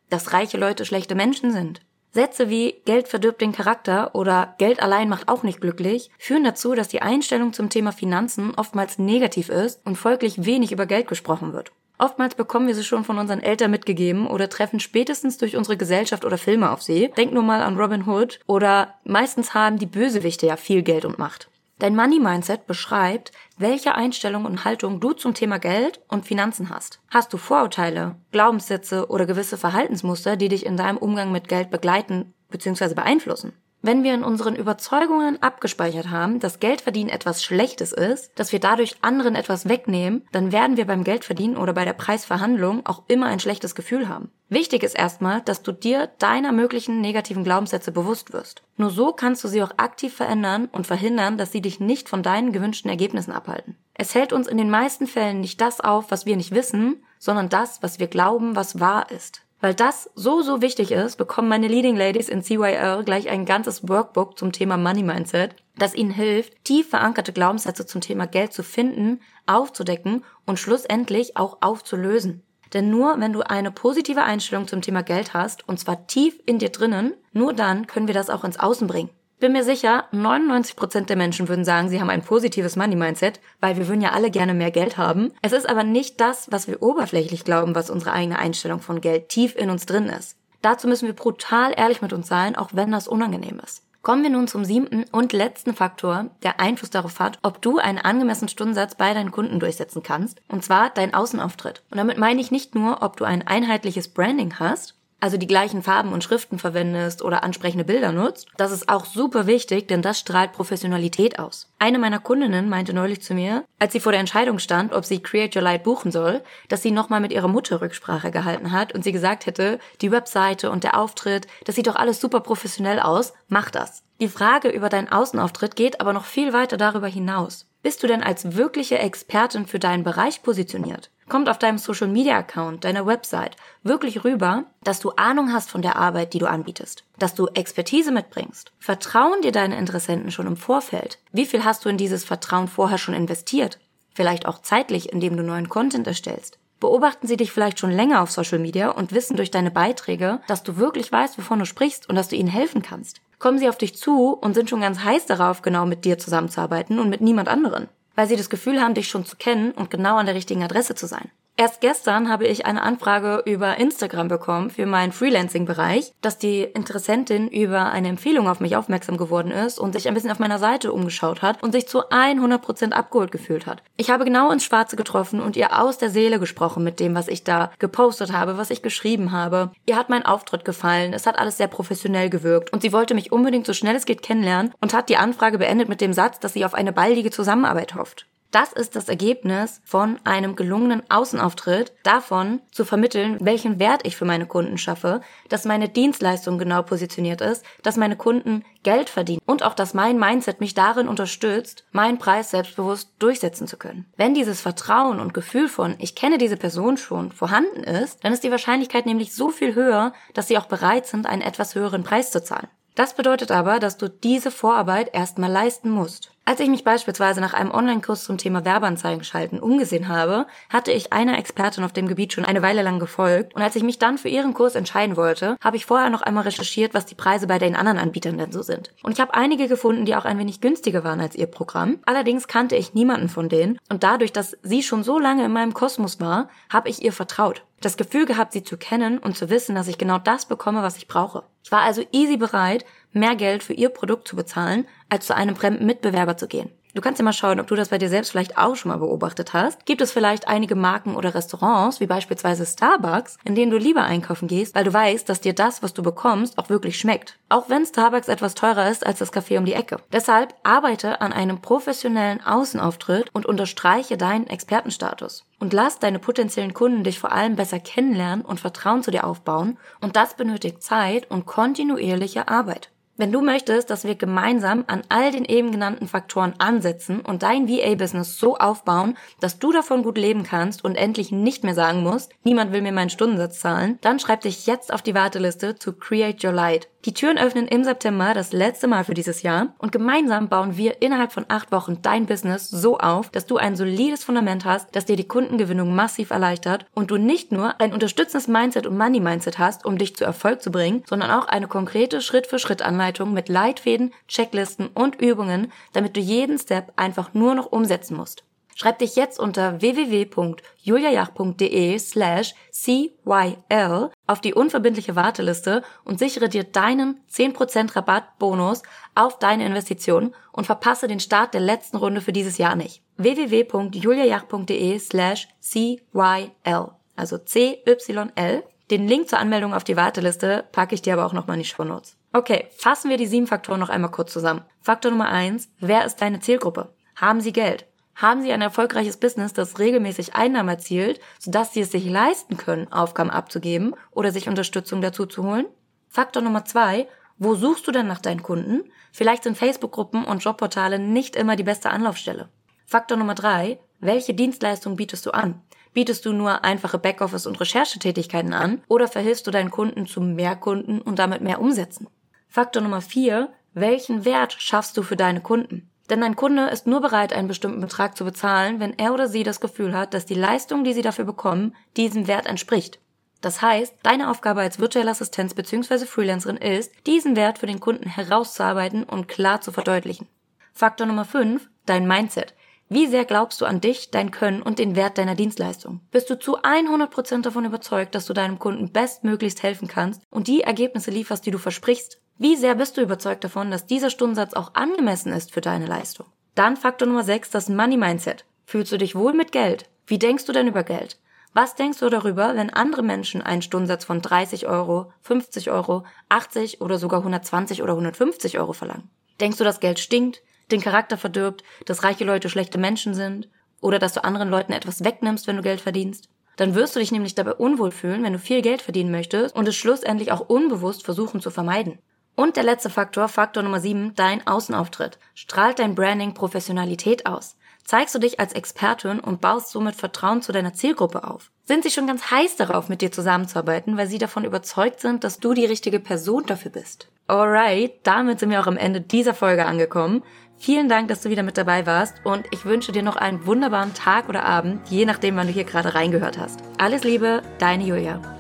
Dass 0.10 0.34
reiche 0.34 0.58
Leute 0.58 0.86
schlechte 0.86 1.16
Menschen 1.16 1.52
sind? 1.52 1.82
Sätze 2.12 2.48
wie 2.50 2.82
Geld 2.86 3.08
verdirbt 3.08 3.42
den 3.42 3.54
Charakter 3.54 4.14
oder 4.14 4.54
Geld 4.60 4.84
allein 4.84 5.10
macht 5.10 5.30
auch 5.30 5.42
nicht 5.42 5.62
glücklich 5.62 6.12
führen 6.20 6.44
dazu, 6.44 6.76
dass 6.76 6.90
die 6.90 7.02
Einstellung 7.02 7.54
zum 7.54 7.72
Thema 7.72 7.92
Finanzen 7.92 8.54
oftmals 8.56 9.00
negativ 9.00 9.50
ist 9.50 9.84
und 9.84 9.96
folglich 9.96 10.46
wenig 10.46 10.72
über 10.72 10.86
Geld 10.86 11.08
gesprochen 11.08 11.54
wird. 11.54 11.72
Oftmals 12.04 12.36
bekommen 12.36 12.68
wir 12.68 12.76
sie 12.76 12.84
schon 12.84 13.06
von 13.06 13.18
unseren 13.18 13.40
Eltern 13.40 13.72
mitgegeben 13.72 14.28
oder 14.28 14.50
treffen 14.50 14.82
spätestens 14.82 15.38
durch 15.38 15.56
unsere 15.56 15.78
Gesellschaft 15.78 16.26
oder 16.26 16.38
Filme 16.38 16.70
auf 16.70 16.82
sie. 16.82 17.10
Denk 17.16 17.32
nur 17.32 17.44
mal 17.44 17.62
an 17.62 17.80
Robin 17.80 18.06
Hood 18.06 18.42
oder 18.46 18.96
meistens 19.06 19.54
haben 19.54 19.80
die 19.80 19.86
Bösewichte 19.86 20.46
ja 20.46 20.58
viel 20.58 20.84
Geld 20.84 21.06
und 21.06 21.18
Macht. 21.18 21.50
Dein 21.80 21.96
Money 21.96 22.20
Mindset 22.20 22.68
beschreibt, 22.68 23.32
welche 23.58 23.96
Einstellung 23.96 24.44
und 24.44 24.66
Haltung 24.66 25.00
du 25.00 25.14
zum 25.14 25.34
Thema 25.34 25.60
Geld 25.60 26.02
und 26.10 26.26
Finanzen 26.26 26.70
hast. 26.70 27.00
Hast 27.10 27.32
du 27.32 27.38
Vorurteile, 27.38 28.18
Glaubenssätze 28.34 29.08
oder 29.08 29.26
gewisse 29.26 29.56
Verhaltensmuster, 29.58 30.36
die 30.36 30.50
dich 30.50 30.66
in 30.66 30.76
deinem 30.76 30.98
Umgang 30.98 31.32
mit 31.32 31.48
Geld 31.48 31.72
begleiten 31.72 32.34
bzw. 32.50 32.96
beeinflussen? 32.96 33.54
Wenn 33.86 34.02
wir 34.02 34.14
in 34.14 34.24
unseren 34.24 34.56
Überzeugungen 34.56 35.44
abgespeichert 35.44 36.10
haben, 36.10 36.40
dass 36.40 36.62
Geldverdienen 36.62 37.12
etwas 37.12 37.44
Schlechtes 37.44 37.92
ist, 37.92 38.32
dass 38.36 38.54
wir 38.54 38.62
dadurch 38.62 38.96
anderen 39.02 39.36
etwas 39.36 39.68
wegnehmen, 39.68 40.26
dann 40.32 40.54
werden 40.54 40.78
wir 40.78 40.88
beim 40.88 41.04
Geldverdienen 41.04 41.58
oder 41.58 41.74
bei 41.74 41.84
der 41.84 41.92
Preisverhandlung 41.92 42.86
auch 42.86 43.04
immer 43.10 43.26
ein 43.26 43.42
schlechtes 43.42 43.76
Gefühl 43.76 44.08
haben. 44.08 44.32
Wichtig 44.48 44.84
ist 44.84 44.98
erstmal, 44.98 45.42
dass 45.42 45.64
du 45.64 45.74
dir 45.74 46.08
deiner 46.18 46.54
möglichen 46.54 47.02
negativen 47.02 47.44
Glaubenssätze 47.44 47.92
bewusst 47.92 48.32
wirst. 48.32 48.64
Nur 48.78 48.90
so 48.90 49.12
kannst 49.12 49.44
du 49.44 49.50
sie 49.50 49.62
auch 49.62 49.72
aktiv 49.76 50.16
verändern 50.16 50.70
und 50.72 50.88
verhindern, 50.88 51.38
dass 51.38 51.52
sie 51.52 51.62
dich 51.62 51.82
nicht 51.82 52.08
von 52.08 52.24
deinen 52.24 52.54
gewünschten 52.54 52.90
Ergebnissen 52.90 53.34
abhalten. 53.34 53.76
Es 53.96 54.16
hält 54.16 54.32
uns 54.32 54.48
in 54.48 54.58
den 54.58 54.70
meisten 54.70 55.08
Fällen 55.08 55.42
nicht 55.42 55.60
das 55.60 55.82
auf, 55.82 56.10
was 56.10 56.26
wir 56.26 56.38
nicht 56.38 56.56
wissen, 56.56 57.04
sondern 57.20 57.50
das, 57.50 57.84
was 57.84 58.00
wir 58.00 58.08
glauben, 58.08 58.56
was 58.56 58.80
wahr 58.80 59.12
ist. 59.12 59.43
Weil 59.64 59.74
das 59.74 60.10
so, 60.14 60.42
so 60.42 60.62
wichtig 60.62 60.92
ist, 60.92 61.16
bekommen 61.16 61.48
meine 61.48 61.70
Leading 61.70 61.96
Ladies 61.96 62.28
in 62.28 62.44
CYR 62.44 63.02
gleich 63.04 63.30
ein 63.30 63.46
ganzes 63.46 63.88
Workbook 63.88 64.38
zum 64.38 64.52
Thema 64.52 64.76
Money 64.76 65.04
Mindset, 65.04 65.56
das 65.78 65.96
ihnen 65.96 66.12
hilft, 66.12 66.66
tief 66.66 66.90
verankerte 66.90 67.32
Glaubenssätze 67.32 67.86
zum 67.86 68.02
Thema 68.02 68.28
Geld 68.28 68.52
zu 68.52 68.62
finden, 68.62 69.22
aufzudecken 69.46 70.26
und 70.46 70.60
schlussendlich 70.60 71.38
auch 71.38 71.60
aufzulösen. 71.62 72.44
Denn 72.74 72.90
nur 72.90 73.16
wenn 73.22 73.32
du 73.32 73.40
eine 73.40 73.72
positive 73.72 74.24
Einstellung 74.24 74.68
zum 74.68 74.82
Thema 74.82 75.02
Geld 75.02 75.34
hast, 75.34 75.66
und 75.66 75.80
zwar 75.80 76.08
tief 76.08 76.42
in 76.46 76.60
dir 76.60 76.68
drinnen, 76.68 77.14
nur 77.32 77.54
dann 77.54 77.88
können 77.88 78.08
wir 78.08 78.14
das 78.14 78.30
auch 78.30 78.44
ins 78.44 78.60
Außen 78.60 78.88
bringen 78.88 79.12
bin 79.40 79.52
mir 79.52 79.64
sicher, 79.64 80.06
99% 80.14 81.06
der 81.06 81.16
Menschen 81.16 81.48
würden 81.50 81.66
sagen, 81.66 81.90
sie 81.90 82.00
haben 82.00 82.10
ein 82.10 82.24
positives 82.24 82.76
Money-Mindset, 82.76 83.40
weil 83.60 83.78
wir 83.78 83.88
würden 83.88 84.02
ja 84.02 84.12
alle 84.12 84.32
gerne 84.32 84.54
mehr 84.54 84.72
Geld 84.72 84.98
haben. 84.98 85.32
Es 85.42 85.52
ist 85.52 85.68
aber 85.68 85.84
nicht 85.84 86.22
das, 86.22 86.52
was 86.52 86.68
wir 86.68 86.82
oberflächlich 86.82 87.44
glauben, 87.44 87.76
was 87.76 87.90
unsere 87.90 88.14
eigene 88.14 88.40
Einstellung 88.40 88.80
von 88.80 89.02
Geld 89.02 89.30
tief 89.30 89.56
in 89.56 89.70
uns 89.70 89.86
drin 89.86 90.06
ist. 90.06 90.38
Dazu 90.62 90.88
müssen 90.88 91.08
wir 91.08 91.14
brutal 91.14 91.74
ehrlich 91.76 92.02
mit 92.02 92.14
uns 92.14 92.28
sein, 92.28 92.56
auch 92.56 92.70
wenn 92.72 92.92
das 92.92 93.10
unangenehm 93.10 93.60
ist. 93.64 93.84
Kommen 94.02 94.24
wir 94.24 94.30
nun 94.30 94.50
zum 94.50 94.66
siebten 94.66 95.06
und 95.12 95.32
letzten 95.32 95.74
Faktor, 95.74 96.28
der 96.44 96.60
Einfluss 96.60 96.90
darauf 96.90 97.20
hat, 97.20 97.40
ob 97.42 97.62
du 97.62 97.78
einen 97.78 98.00
angemessenen 98.00 98.50
Stundensatz 98.50 98.96
bei 98.96 99.14
deinen 99.14 99.32
Kunden 99.32 99.62
durchsetzen 99.62 100.04
kannst, 100.04 100.42
und 100.50 100.62
zwar 100.62 100.90
dein 100.90 101.14
Außenauftritt. 101.14 101.84
Und 101.90 101.98
damit 101.98 102.18
meine 102.18 102.42
ich 102.42 102.52
nicht 102.52 102.76
nur, 102.76 103.02
ob 103.02 103.16
du 103.16 103.24
ein 103.24 103.48
einheitliches 103.48 104.10
Branding 104.10 104.60
hast, 104.60 104.96
also 105.24 105.38
die 105.38 105.48
gleichen 105.48 105.84
Farben 105.84 106.12
und 106.12 106.22
Schriften 106.22 106.60
verwendest 106.60 107.22
oder 107.22 107.46
ansprechende 107.46 107.86
Bilder 107.86 108.12
nutzt. 108.12 108.50
Das 108.58 108.74
ist 108.74 108.90
auch 108.90 109.06
super 109.06 109.48
wichtig, 109.48 109.88
denn 109.88 110.02
das 110.02 110.20
strahlt 110.20 110.52
Professionalität 110.52 111.40
aus. 111.40 111.72
Eine 111.80 111.98
meiner 111.98 112.20
Kundinnen 112.20 112.68
meinte 112.68 112.92
neulich 112.92 113.22
zu 113.22 113.34
mir, 113.34 113.64
als 113.80 113.94
sie 113.94 114.02
vor 114.02 114.12
der 114.12 114.20
Entscheidung 114.20 114.60
stand, 114.60 114.92
ob 114.92 115.06
sie 115.06 115.24
Create 115.24 115.56
Your 115.56 115.62
Light 115.62 115.86
buchen 115.86 116.12
soll, 116.12 116.42
dass 116.68 116.82
sie 116.82 116.92
nochmal 116.92 117.22
mit 117.22 117.32
ihrer 117.32 117.48
Mutter 117.48 117.80
Rücksprache 117.80 118.32
gehalten 118.32 118.74
hat 118.74 118.94
und 118.94 119.06
sie 119.06 119.14
gesagt 119.14 119.46
hätte, 119.46 119.80
die 120.02 120.12
Webseite 120.12 120.70
und 120.70 120.84
der 120.84 121.00
Auftritt, 121.00 121.48
das 121.64 121.76
sieht 121.76 121.88
doch 121.88 121.96
alles 121.96 122.20
super 122.20 122.42
professionell 122.42 123.00
aus, 123.00 123.32
mach 123.48 123.72
das. 123.72 124.04
Die 124.20 124.28
Frage 124.28 124.68
über 124.68 124.90
deinen 124.90 125.08
Außenauftritt 125.08 125.78
geht 125.78 126.02
aber 126.02 126.12
noch 126.12 126.26
viel 126.26 126.52
weiter 126.52 126.76
darüber 126.76 127.08
hinaus. 127.08 127.66
Bist 127.82 128.04
du 128.04 128.08
denn 128.08 128.24
als 128.24 128.58
wirkliche 128.58 129.00
Expertin 129.00 129.68
für 129.68 129.80
deinen 129.80 130.04
Bereich 130.04 130.44
positioniert? 130.44 131.12
Kommt 131.34 131.50
auf 131.50 131.58
deinem 131.58 131.80
Social 131.80 132.10
Media 132.10 132.38
Account, 132.38 132.84
deiner 132.84 133.08
Website 133.08 133.56
wirklich 133.82 134.24
rüber, 134.24 134.66
dass 134.84 135.00
du 135.00 135.14
Ahnung 135.16 135.52
hast 135.52 135.72
von 135.72 135.82
der 135.82 135.96
Arbeit, 135.96 136.36
die 136.36 136.38
du 136.38 136.46
anbietest, 136.46 137.06
dass 137.18 137.34
du 137.34 137.48
Expertise 137.48 138.12
mitbringst. 138.12 138.72
Vertrauen 138.78 139.42
dir 139.42 139.52
deine 139.52 139.80
Interessenten 139.80 140.30
schon 140.30 140.46
im 140.46 140.58
Vorfeld? 140.58 141.18
Wie 141.32 141.48
viel 141.48 141.66
hast 141.66 141.86
du 141.86 141.90
in 141.90 141.98
dieses 141.98 142.24
Vertrauen 142.24 142.68
vorher 142.68 143.00
schon 143.00 143.16
investiert? 143.16 143.80
Vielleicht 144.14 144.46
auch 144.46 144.62
zeitlich, 144.62 145.12
indem 145.12 145.36
du 145.36 145.42
neuen 145.42 145.70
Content 145.70 146.06
erstellst. 146.06 146.60
Beobachten 146.80 147.26
sie 147.26 147.38
dich 147.38 147.52
vielleicht 147.52 147.80
schon 147.80 147.90
länger 147.90 148.22
auf 148.22 148.30
Social 148.30 148.60
Media 148.60 148.92
und 148.92 149.12
wissen 149.12 149.36
durch 149.36 149.50
deine 149.50 149.72
Beiträge, 149.72 150.40
dass 150.48 150.62
du 150.62 150.78
wirklich 150.78 151.12
weißt, 151.12 151.40
wovon 151.40 151.58
du 151.58 151.66
sprichst 151.66 152.08
und 152.08 152.16
dass 152.16 152.28
du 152.28 152.36
ihnen 152.36 152.48
helfen 152.48 152.84
kannst. 152.84 153.22
Kommen 153.40 153.58
sie 153.58 153.70
auf 153.70 153.80
dich 153.80 153.96
zu 153.96 154.34
und 154.34 154.54
sind 154.54 154.70
schon 154.70 154.82
ganz 154.82 155.00
heiß 155.00 155.26
darauf, 155.26 155.64
genau 155.64 155.88
mit 155.88 156.06
dir 156.06 156.20
zusammenzuarbeiten 156.20 157.00
und 157.00 157.10
mit 157.10 157.22
niemand 157.22 157.50
anderen 157.50 157.90
weil 158.16 158.28
sie 158.28 158.36
das 158.36 158.50
Gefühl 158.50 158.82
haben, 158.82 158.94
dich 158.94 159.08
schon 159.08 159.26
zu 159.26 159.36
kennen 159.36 159.72
und 159.72 159.90
genau 159.90 160.18
an 160.18 160.26
der 160.26 160.36
richtigen 160.36 160.64
Adresse 160.64 160.96
zu 160.96 161.08
sein. 161.08 161.30
Erst 161.56 161.82
gestern 161.82 162.30
habe 162.30 162.48
ich 162.48 162.66
eine 162.66 162.82
Anfrage 162.82 163.44
über 163.46 163.78
Instagram 163.78 164.28
bekommen 164.28 164.72
für 164.72 164.88
meinen 164.88 165.12
Freelancing-Bereich, 165.12 166.12
dass 166.20 166.40
die 166.40 166.64
Interessentin 166.64 167.48
über 167.48 167.92
eine 167.92 168.08
Empfehlung 168.08 168.48
auf 168.48 168.60
mich 168.60 168.76
aufmerksam 168.76 169.18
geworden 169.18 169.52
ist 169.52 169.80
und 169.80 169.94
sich 169.94 170.08
ein 170.08 170.16
bisschen 170.16 170.32
auf 170.32 170.40
meiner 170.40 170.58
Seite 170.58 170.92
umgeschaut 170.92 171.44
hat 171.44 171.62
und 171.62 171.72
sich 171.72 171.88
zu 171.88 172.10
100% 172.10 172.92
abgeholt 172.92 173.32
gefühlt 173.32 173.68
hat. 173.68 173.84
Ich 173.98 174.10
habe 174.10 174.26
genau 174.26 174.50
ins 174.50 174.64
Schwarze 174.64 174.96
getroffen 174.96 175.40
und 175.42 175.56
ihr 175.56 175.80
aus 175.80 176.00
der 176.00 176.10
Seele 176.10 176.40
gesprochen 176.40 176.84
mit 176.84 177.00
dem, 177.00 177.14
was 177.14 177.28
ich 177.28 177.44
da 177.44 177.72
gepostet 177.78 178.34
habe, 178.34 178.58
was 178.58 178.72
ich 178.72 178.82
geschrieben 178.82 179.32
habe. 179.32 179.72
Ihr 179.86 179.96
hat 179.96 180.10
mein 180.10 180.26
Auftritt 180.26 180.66
gefallen, 180.66 181.14
es 181.14 181.28
hat 181.28 181.38
alles 181.38 181.58
sehr 181.58 181.68
professionell 181.68 182.32
gewirkt 182.32 182.74
und 182.74 182.82
sie 182.82 182.92
wollte 182.92 183.14
mich 183.14 183.32
unbedingt 183.32 183.68
so 183.68 183.74
schnell 183.74 183.96
es 183.96 184.06
geht 184.06 184.24
kennenlernen 184.24 184.74
und 184.82 184.96
hat 184.96 185.08
die 185.08 185.18
Anfrage 185.18 185.60
beendet 185.60 185.88
mit 185.88 186.02
dem 186.02 186.14
Satz, 186.14 186.40
dass 186.40 186.54
sie 186.54 186.66
auf 186.66 186.74
eine 186.74 186.94
baldige 186.94 187.30
Zusammenarbeit 187.30 187.94
hofft. 187.94 188.26
Das 188.54 188.72
ist 188.72 188.96
das 188.96 189.10
Ergebnis 189.10 189.82
von 189.84 190.20
einem 190.26 190.56
gelungenen 190.56 191.02
Außenauftritt, 191.10 191.92
davon 192.04 192.62
zu 192.72 192.86
vermitteln, 192.86 193.38
welchen 193.42 193.80
Wert 193.80 194.06
ich 194.06 194.16
für 194.16 194.26
meine 194.26 194.46
Kunden 194.46 194.78
schaffe, 194.78 195.22
dass 195.50 195.66
meine 195.66 195.90
Dienstleistung 195.90 196.60
genau 196.60 196.84
positioniert 196.84 197.42
ist, 197.42 197.66
dass 197.82 197.98
meine 197.98 198.16
Kunden 198.16 198.64
Geld 198.84 199.10
verdienen 199.10 199.42
und 199.48 199.64
auch, 199.64 199.74
dass 199.74 199.96
mein 199.96 200.20
Mindset 200.20 200.60
mich 200.60 200.76
darin 200.76 201.08
unterstützt, 201.08 201.86
meinen 201.92 202.20
Preis 202.20 202.52
selbstbewusst 202.52 203.10
durchsetzen 203.18 203.66
zu 203.66 203.78
können. 203.78 204.06
Wenn 204.18 204.36
dieses 204.36 204.62
Vertrauen 204.62 205.20
und 205.20 205.34
Gefühl 205.34 205.68
von, 205.68 205.96
ich 205.98 206.14
kenne 206.14 206.38
diese 206.38 206.58
Person 206.58 206.98
schon, 206.98 207.32
vorhanden 207.32 207.82
ist, 207.84 208.24
dann 208.24 208.34
ist 208.34 208.44
die 208.44 208.52
Wahrscheinlichkeit 208.52 209.08
nämlich 209.08 209.34
so 209.34 209.50
viel 209.50 209.74
höher, 209.74 210.14
dass 210.36 210.48
sie 210.48 210.60
auch 210.60 210.68
bereit 210.68 211.08
sind, 211.08 211.26
einen 211.26 211.42
etwas 211.42 211.74
höheren 211.74 212.04
Preis 212.04 212.30
zu 212.30 212.44
zahlen. 212.44 212.68
Das 212.94 213.16
bedeutet 213.16 213.50
aber, 213.50 213.80
dass 213.80 213.98
du 213.98 214.10
diese 214.10 214.52
Vorarbeit 214.52 215.16
erstmal 215.16 215.52
leisten 215.52 215.90
musst. 215.90 216.33
Als 216.46 216.60
ich 216.60 216.68
mich 216.68 216.84
beispielsweise 216.84 217.40
nach 217.40 217.54
einem 217.54 217.72
Online-Kurs 217.72 218.26
zum 218.26 218.38
Thema 218.38 218.66
Werbeanzeigen 218.66 219.24
schalten 219.24 219.60
umgesehen 219.60 220.10
habe, 220.10 220.46
hatte 220.70 220.92
ich 220.92 221.14
einer 221.14 221.38
Expertin 221.38 221.86
auf 221.86 221.94
dem 221.94 222.10
Gebiet 222.10 222.34
schon 222.34 222.44
eine 222.44 222.62
Weile 222.62 222.82
lang 222.82 223.00
gefolgt 223.00 223.56
und 223.56 223.62
als 223.62 223.78
ich 223.78 223.84
mich 223.84 223.98
dann 223.98 224.18
für 224.18 224.28
ihren 224.28 224.54
Kurs 224.54 224.76
entscheiden 224.76 225.16
wollte, 225.16 225.56
habe 225.64 225.78
ich 225.78 225.86
vorher 225.86 226.10
noch 226.10 226.22
einmal 226.22 226.44
recherchiert, 226.44 226.94
was 226.94 227.06
die 227.06 227.16
Preise 227.16 227.48
bei 227.48 227.60
den 227.60 227.78
anderen 227.78 227.98
Anbietern 227.98 228.38
denn 228.38 228.52
so 228.52 228.62
sind. 228.62 228.92
Und 229.04 229.14
ich 229.14 229.22
habe 229.22 229.34
einige 229.36 229.70
gefunden, 229.70 230.04
die 230.04 230.18
auch 230.18 230.26
ein 230.26 230.38
wenig 230.38 230.60
günstiger 230.60 231.06
waren 231.06 231.22
als 231.22 231.36
ihr 231.36 231.48
Programm. 231.48 232.00
Allerdings 232.06 232.50
kannte 232.50 232.76
ich 232.76 232.94
niemanden 232.94 233.30
von 233.30 233.48
denen 233.48 233.80
und 233.88 234.04
dadurch, 234.04 234.34
dass 234.34 234.58
sie 234.64 234.84
schon 234.84 235.04
so 235.04 235.20
lange 235.20 235.46
in 235.46 235.54
meinem 235.54 235.74
Kosmos 235.74 236.20
war, 236.20 236.50
habe 236.70 236.90
ich 236.90 237.02
ihr 237.02 237.14
vertraut. 237.14 237.64
Das 237.80 237.98
Gefühl 237.98 238.26
gehabt, 238.26 238.54
sie 238.54 238.64
zu 238.64 238.78
kennen 238.78 239.18
und 239.18 239.38
zu 239.38 239.50
wissen, 239.50 239.76
dass 239.76 239.90
ich 239.90 239.98
genau 239.98 240.18
das 240.18 240.46
bekomme, 240.46 240.84
was 240.84 240.98
ich 240.98 241.08
brauche. 241.08 241.44
Ich 241.64 241.72
war 241.72 241.82
also 241.82 242.02
easy 242.12 242.38
bereit, 242.38 242.86
mehr 243.16 243.36
Geld 243.36 243.64
für 243.64 243.74
ihr 243.74 243.90
Produkt 243.90 244.28
zu 244.28 244.36
bezahlen, 244.36 244.88
als 245.10 245.28
zu 245.28 245.36
einem 245.36 245.56
fremden 245.56 245.86
Mitbewerber 245.86 246.38
zu 246.38 246.48
gehen. 246.48 246.70
Du 246.96 247.02
kannst 247.02 247.18
ja 247.18 247.26
mal 247.26 247.34
schauen, 247.34 247.60
ob 247.60 247.66
du 247.66 247.76
das 247.76 247.90
bei 247.90 247.98
dir 247.98 248.10
selbst 248.10 248.30
vielleicht 248.30 248.56
auch 248.60 248.76
schon 248.76 248.90
mal 248.90 249.00
beobachtet 249.00 249.54
hast. 249.54 249.84
Gibt 249.88 250.02
es 250.02 250.12
vielleicht 250.12 250.48
einige 250.48 250.76
Marken 250.76 251.16
oder 251.16 251.34
Restaurants, 251.34 252.00
wie 252.00 252.06
beispielsweise 252.06 252.68
Starbucks, 252.68 253.40
in 253.44 253.56
denen 253.56 253.72
du 253.72 253.78
lieber 253.78 254.04
einkaufen 254.04 254.48
gehst, 254.48 254.76
weil 254.76 254.84
du 254.84 254.94
weißt, 254.94 255.28
dass 255.28 255.42
dir 255.42 255.54
das, 255.54 255.82
was 255.82 255.96
du 255.96 256.04
bekommst, 256.04 256.60
auch 256.60 256.70
wirklich 256.70 257.00
schmeckt. 257.00 257.40
Auch 257.50 257.68
wenn 257.68 257.88
Starbucks 257.88 258.28
etwas 258.28 258.54
teurer 258.54 258.92
ist 258.92 259.08
als 259.08 259.18
das 259.18 259.34
Café 259.34 259.58
um 259.58 259.66
die 259.66 259.74
Ecke. 259.74 259.98
Deshalb 260.12 260.54
arbeite 260.62 261.20
an 261.20 261.34
einem 261.34 261.62
professionellen 261.62 262.46
Außenauftritt 262.46 263.32
und 263.34 263.48
unterstreiche 263.48 264.16
deinen 264.16 264.46
Expertenstatus. 264.46 265.46
Und 265.60 265.74
lass 265.74 265.98
deine 265.98 266.20
potenziellen 266.20 266.76
Kunden 266.76 267.04
dich 267.04 267.18
vor 267.18 267.32
allem 267.32 267.56
besser 267.56 267.80
kennenlernen 267.80 268.46
und 268.46 268.60
Vertrauen 268.60 269.02
zu 269.02 269.10
dir 269.10 269.24
aufbauen. 269.24 269.80
Und 270.00 270.16
das 270.16 270.36
benötigt 270.36 270.84
Zeit 270.84 271.32
und 271.32 271.48
kontinuierliche 271.48 272.50
Arbeit. 272.50 272.93
Wenn 273.16 273.32
du 273.32 273.42
möchtest, 273.42 273.92
dass 273.92 274.06
wir 274.06 274.16
gemeinsam 274.16 274.86
an 274.88 275.04
all 275.10 275.32
den 275.32 275.46
eben 275.46 275.72
genannten 275.72 276.08
Faktoren 276.08 276.56
ansetzen 276.58 277.20
und 277.20 277.44
dein 277.44 277.70
VA-Business 277.70 278.40
so 278.40 278.58
aufbauen, 278.58 279.16
dass 279.40 279.60
du 279.60 279.72
davon 279.72 280.02
gut 280.02 280.18
leben 280.18 280.42
kannst 280.42 280.84
und 280.84 280.96
endlich 280.96 281.32
nicht 281.32 281.64
mehr 281.64 281.76
sagen 281.76 282.02
musst, 282.02 282.32
niemand 282.44 282.72
will 282.72 282.82
mir 282.82 282.92
meinen 282.92 283.12
Stundensatz 283.12 283.60
zahlen, 283.60 284.00
dann 284.02 284.20
schreib 284.20 284.42
dich 284.42 284.66
jetzt 284.66 284.92
auf 284.92 285.04
die 285.04 285.14
Warteliste 285.14 285.76
zu 285.76 285.94
Create 285.94 286.44
Your 286.44 286.54
Light. 286.54 286.90
Die 287.06 287.14
Türen 287.14 287.38
öffnen 287.38 287.68
im 287.68 287.84
September 287.84 288.34
das 288.34 288.54
letzte 288.54 288.88
Mal 288.88 289.04
für 289.04 289.14
dieses 289.14 289.42
Jahr 289.42 289.74
und 289.78 289.92
gemeinsam 289.92 290.48
bauen 290.48 290.78
wir 290.78 291.02
innerhalb 291.02 291.34
von 291.34 291.44
acht 291.50 291.74
Wochen 291.74 292.02
dein 292.02 292.28
Business 292.28 292.70
so 292.70 292.98
auf, 292.98 293.30
dass 293.30 293.46
du 293.46 293.58
ein 293.58 293.76
solides 293.76 294.24
Fundament 294.24 294.64
hast, 294.64 294.96
das 294.96 295.04
dir 295.04 295.18
die 295.18 295.28
Kundengewinnung 295.28 295.94
massiv 295.94 296.30
erleichtert 296.30 296.86
und 296.94 297.12
du 297.12 297.18
nicht 297.18 297.52
nur 297.52 297.82
ein 297.82 297.92
unterstützendes 297.92 298.48
Mindset 298.48 298.88
und 298.88 298.98
Money 298.98 299.20
Mindset 299.20 299.60
hast, 299.60 299.84
um 299.86 299.98
dich 299.98 300.16
zu 300.16 300.24
Erfolg 300.24 300.62
zu 300.62 300.72
bringen, 300.72 301.04
sondern 301.06 301.32
auch 301.32 301.48
eine 301.48 301.68
konkrete 301.68 302.22
Schritt-für-Schritt-Anleitung 302.22 303.34
mit 303.34 303.50
Leitfäden, 303.50 304.14
Checklisten 304.30 304.88
und 304.88 305.20
Übungen, 305.20 305.74
damit 305.92 306.16
du 306.16 306.22
jeden 306.22 306.58
Step 306.58 306.94
einfach 306.96 307.34
nur 307.34 307.54
noch 307.54 307.70
umsetzen 307.70 308.16
musst. 308.16 308.46
Schreib 308.76 309.00
dich 309.00 309.16
jetzt 309.16 309.40
unter 309.40 309.82
www.juliajach.de 309.82 312.00
slash 312.00 312.56
CYL 312.72 314.10
auf 314.28 314.42
die 314.42 314.54
unverbindliche 314.54 315.16
Warteliste 315.16 315.84
und 316.04 316.20
sichere 316.20 316.50
dir 316.50 316.64
deinen 316.64 317.20
10% 317.32 317.96
Rabattbonus 317.96 318.82
auf 319.16 319.40
deine 319.40 319.66
Investition 319.66 320.34
und 320.52 320.66
verpasse 320.66 321.08
den 321.08 321.20
Start 321.20 321.54
der 321.54 321.62
letzten 321.62 321.98
Runde 321.98 322.22
für 322.22 322.34
dieses 322.34 322.58
Jahr 322.58 322.76
nicht. 322.76 323.02
www.juliajach.de 323.18 325.00
slash 325.00 325.48
CYL, 325.62 326.92
also 327.16 327.38
C-Y-L. 327.38 328.64
Den 328.92 329.08
Link 329.08 329.30
zur 329.30 329.40
Anmeldung 329.40 329.74
auf 329.74 329.84
die 329.84 329.96
Warteliste 329.96 330.66
packe 330.72 330.96
ich 330.96 331.02
dir 331.02 331.14
aber 331.14 331.26
auch 331.26 331.34
nochmal 331.34 331.58
in 331.58 331.64
die 331.64 331.70
Show 331.70 331.84
Notes. 331.84 332.18
Okay, 332.34 332.68
fassen 332.76 333.10
wir 333.10 333.18
die 333.18 333.28
sieben 333.28 333.48
Faktoren 333.48 333.80
noch 333.80 333.90
einmal 333.90 334.12
kurz 334.12 334.34
zusammen. 334.34 334.62
Faktor 334.82 335.12
Nummer 335.12 335.30
eins: 335.30 335.70
Wer 335.80 336.06
ist 336.06 336.18
deine 336.18 336.40
Zielgruppe? 336.40 336.94
Haben 337.16 337.42
sie 337.42 337.54
Geld? 337.54 337.86
Haben 338.16 338.44
Sie 338.44 338.52
ein 338.52 338.62
erfolgreiches 338.62 339.18
Business, 339.18 339.54
das 339.54 339.80
regelmäßig 339.80 340.36
Einnahmen 340.36 340.70
erzielt, 340.70 341.20
sodass 341.40 341.74
Sie 341.74 341.82
es 341.82 341.92
sich 341.92 342.06
leisten 342.06 342.58
können, 342.58 342.92
Aufgaben 342.92 343.32
abzugeben 343.32 343.96
oder 344.12 344.32
sich 344.32 344.48
Unterstützung 344.48 345.02
dazu 345.02 345.26
zu 345.26 345.44
holen? 345.44 345.66
Faktor 346.10 346.44
Nummer 346.44 346.64
zwei, 346.64 347.08
wo 347.38 347.56
suchst 347.56 347.88
du 347.88 347.92
denn 347.92 348.08
nach 348.08 348.20
deinen 348.20 348.44
Kunden? 348.44 348.84
Vielleicht 349.12 349.44
sind 349.44 349.58
Facebook-Gruppen 349.58 350.26
und 350.26 350.44
Jobportale 350.44 351.00
nicht 351.00 351.36
immer 351.36 351.56
die 351.56 351.64
beste 351.64 351.90
Anlaufstelle. 351.90 352.50
Faktor 352.86 353.18
Nummer 353.18 353.34
drei, 353.34 353.80
welche 354.00 354.34
Dienstleistung 354.34 354.96
bietest 354.96 355.26
du 355.26 355.32
an? 355.32 355.62
Bietest 355.94 356.26
du 356.26 356.34
nur 356.34 356.64
einfache 356.64 357.00
Backoffice- 357.00 357.48
und 357.48 357.60
Recherchetätigkeiten 357.60 358.54
an 358.54 358.84
oder 358.88 359.08
verhilfst 359.08 359.48
du 359.48 359.52
deinen 359.52 359.72
Kunden 359.72 360.06
zu 360.06 360.22
mehr 360.22 360.56
Kunden 360.56 361.02
und 361.02 361.20
damit 361.20 361.42
mehr 361.42 361.62
Umsätzen? 361.62 362.08
Faktor 362.48 362.84
Nummer 362.84 363.02
vier, 363.02 363.52
welchen 363.74 364.26
Wert 364.26 364.56
schaffst 364.60 364.98
du 364.98 365.04
für 365.04 365.16
deine 365.16 365.42
Kunden? 365.42 365.90
Denn 366.10 366.22
ein 366.24 366.36
Kunde 366.36 366.68
ist 366.68 366.86
nur 366.86 367.02
bereit, 367.02 367.34
einen 367.34 367.48
bestimmten 367.48 367.80
Betrag 367.80 368.18
zu 368.18 368.26
bezahlen, 368.26 368.80
wenn 368.80 368.98
er 368.98 369.14
oder 369.14 369.28
sie 369.28 369.44
das 369.44 369.62
Gefühl 369.62 369.98
hat, 369.98 370.14
dass 370.14 370.26
die 370.26 370.34
Leistung, 370.34 370.84
die 370.84 370.94
sie 370.94 371.02
dafür 371.02 371.26
bekommen, 371.26 371.76
diesem 371.96 372.28
Wert 372.28 372.46
entspricht. 372.46 373.00
Das 373.44 373.62
heißt, 373.62 373.96
deine 374.04 374.30
Aufgabe 374.30 374.62
als 374.62 374.80
virtuelle 374.80 375.12
Assistenz 375.12 375.54
bzw. 375.54 376.06
Freelancerin 376.06 376.58
ist, 376.58 376.94
diesen 377.06 377.36
Wert 377.36 377.60
für 377.60 377.68
den 377.68 377.82
Kunden 377.82 378.10
herauszuarbeiten 378.10 379.04
und 379.04 379.28
klar 379.28 379.60
zu 379.60 379.72
verdeutlichen. 379.72 380.28
Faktor 380.74 381.08
Nummer 381.08 381.26
5, 381.26 381.70
dein 381.86 382.08
Mindset. 382.08 382.54
Wie 382.90 383.08
sehr 383.08 383.26
glaubst 383.26 383.60
du 383.60 383.66
an 383.66 383.82
dich, 383.82 384.12
dein 384.12 384.32
Können 384.32 384.62
und 384.62 384.80
den 384.80 384.96
Wert 384.96 385.18
deiner 385.18 385.36
Dienstleistung? 385.36 386.02
Bist 386.12 386.30
du 386.30 386.38
zu 386.38 386.60
100% 386.60 387.42
davon 387.42 387.66
überzeugt, 387.66 388.14
dass 388.16 388.26
du 388.26 388.34
deinem 388.34 388.60
Kunden 388.60 388.92
bestmöglichst 388.92 389.64
helfen 389.64 389.88
kannst 389.88 390.22
und 390.30 390.48
die 390.48 390.62
Ergebnisse 390.62 391.12
lieferst, 391.12 391.46
die 391.46 391.52
du 391.52 391.58
versprichst? 391.58 392.20
Wie 392.40 392.56
sehr 392.56 392.74
bist 392.74 392.98
du 392.98 393.02
überzeugt 393.02 393.44
davon, 393.44 393.70
dass 393.70 393.86
dieser 393.86 394.10
Stundensatz 394.10 394.54
auch 394.54 394.74
angemessen 394.74 395.32
ist 395.32 395.54
für 395.54 395.62
deine 395.62 395.86
Leistung? 395.86 396.26
Dann 396.56 396.78
Faktor 396.78 397.08
Nummer 397.08 397.24
6, 397.24 397.52
das 397.52 397.70
Money 397.70 397.96
Mindset. 397.96 398.46
Fühlst 398.66 398.92
du 398.92 398.98
dich 398.98 399.14
wohl 399.16 399.34
mit 399.34 399.52
Geld? 399.52 399.90
Wie 400.08 400.18
denkst 400.18 400.46
du 400.46 400.52
denn 400.52 400.68
über 400.68 400.84
Geld? 400.84 401.20
Was 401.54 401.76
denkst 401.76 402.00
du 402.00 402.10
darüber, 402.10 402.56
wenn 402.56 402.72
andere 402.72 403.04
Menschen 403.04 403.44
einen 403.44 403.62
Stundensatz 403.62 404.04
von 404.06 404.22
30 404.22 404.68
Euro, 404.68 405.12
50 405.22 405.70
Euro, 405.70 406.06
80 406.30 406.82
oder 406.82 406.98
sogar 406.98 407.20
120 407.20 407.84
oder 407.84 407.94
150 407.94 408.58
Euro 408.58 408.74
verlangen? 408.74 409.12
Denkst 409.40 409.60
du, 409.60 409.64
dass 409.64 409.80
Geld 409.80 410.00
stinkt, 410.00 410.42
den 410.72 410.82
Charakter 410.82 411.18
verdirbt, 411.18 411.64
dass 411.86 412.04
reiche 412.04 412.26
Leute 412.26 412.50
schlechte 412.50 412.80
Menschen 412.80 413.14
sind 413.14 413.48
oder 413.80 414.00
dass 414.00 414.14
du 414.14 414.24
anderen 414.24 414.50
Leuten 414.50 414.74
etwas 414.74 415.04
wegnimmst, 415.04 415.46
wenn 415.46 415.58
du 415.58 415.62
Geld 415.62 415.82
verdienst? 415.82 416.30
Dann 416.56 416.74
wirst 416.74 416.96
du 416.96 417.00
dich 417.00 417.12
nämlich 417.12 417.36
dabei 417.36 417.54
unwohl 417.54 417.92
fühlen, 417.92 418.24
wenn 418.24 418.34
du 418.34 418.40
viel 418.40 418.64
Geld 418.64 418.82
verdienen 418.82 419.12
möchtest 419.12 419.56
und 419.56 419.68
es 419.68 419.76
schlussendlich 419.76 420.32
auch 420.32 420.50
unbewusst 420.50 421.06
versuchen 421.06 421.40
zu 421.40 421.52
vermeiden. 421.52 422.00
Und 422.36 422.56
der 422.56 422.64
letzte 422.64 422.90
Faktor, 422.90 423.28
Faktor 423.28 423.64
Nummer 423.64 423.80
7, 423.80 424.16
dein 424.16 424.46
Außenauftritt. 424.48 425.20
Strahlt 425.36 425.80
dein 425.80 425.96
Branding 425.96 426.34
Professionalität 426.34 427.26
aus? 427.26 427.56
Zeigst 427.86 428.16
du 428.16 428.20
dich 428.20 428.40
als 428.40 428.54
Expertin 428.54 429.20
und 429.20 429.42
baust 429.42 429.70
somit 429.70 429.96
Vertrauen 429.96 430.42
zu 430.42 430.52
deiner 430.52 430.74
Zielgruppe 430.74 431.26
auf? 431.26 431.52
Sind 431.66 431.84
sie 431.84 431.92
schon 431.92 432.08
ganz 432.08 432.32
heiß 432.32 432.56
darauf, 432.56 432.90
mit 432.90 433.02
dir 433.02 433.12
zusammenzuarbeiten, 433.12 433.98
weil 433.98 434.08
sie 434.08 434.18
davon 434.18 434.46
überzeugt 434.46 435.00
sind, 435.00 435.24
dass 435.24 435.40
du 435.40 435.54
die 435.54 435.66
richtige 435.66 436.00
Person 436.00 436.46
dafür 436.46 436.72
bist? 436.72 437.10
Alright, 437.28 437.94
damit 438.04 438.40
sind 438.40 438.50
wir 438.50 438.62
auch 438.62 438.68
am 438.68 438.78
Ende 438.78 439.02
dieser 439.02 439.34
Folge 439.34 439.66
angekommen. 439.66 440.24
Vielen 440.58 440.88
Dank, 440.88 441.10
dass 441.10 441.22
du 441.22 441.30
wieder 441.30 441.44
mit 441.44 441.58
dabei 441.58 441.86
warst 441.86 442.16
und 442.26 442.46
ich 442.52 442.66
wünsche 442.66 442.92
dir 442.92 443.04
noch 443.04 443.16
einen 443.16 443.46
wunderbaren 443.46 443.94
Tag 443.94 444.30
oder 444.30 444.46
Abend, 444.46 444.88
je 444.90 445.06
nachdem, 445.06 445.36
wann 445.36 445.48
du 445.48 445.54
hier 445.54 445.66
gerade 445.66 445.94
reingehört 445.94 446.38
hast. 446.38 446.62
Alles 446.78 447.04
Liebe, 447.04 447.42
deine 447.60 447.84
Julia. 447.84 448.33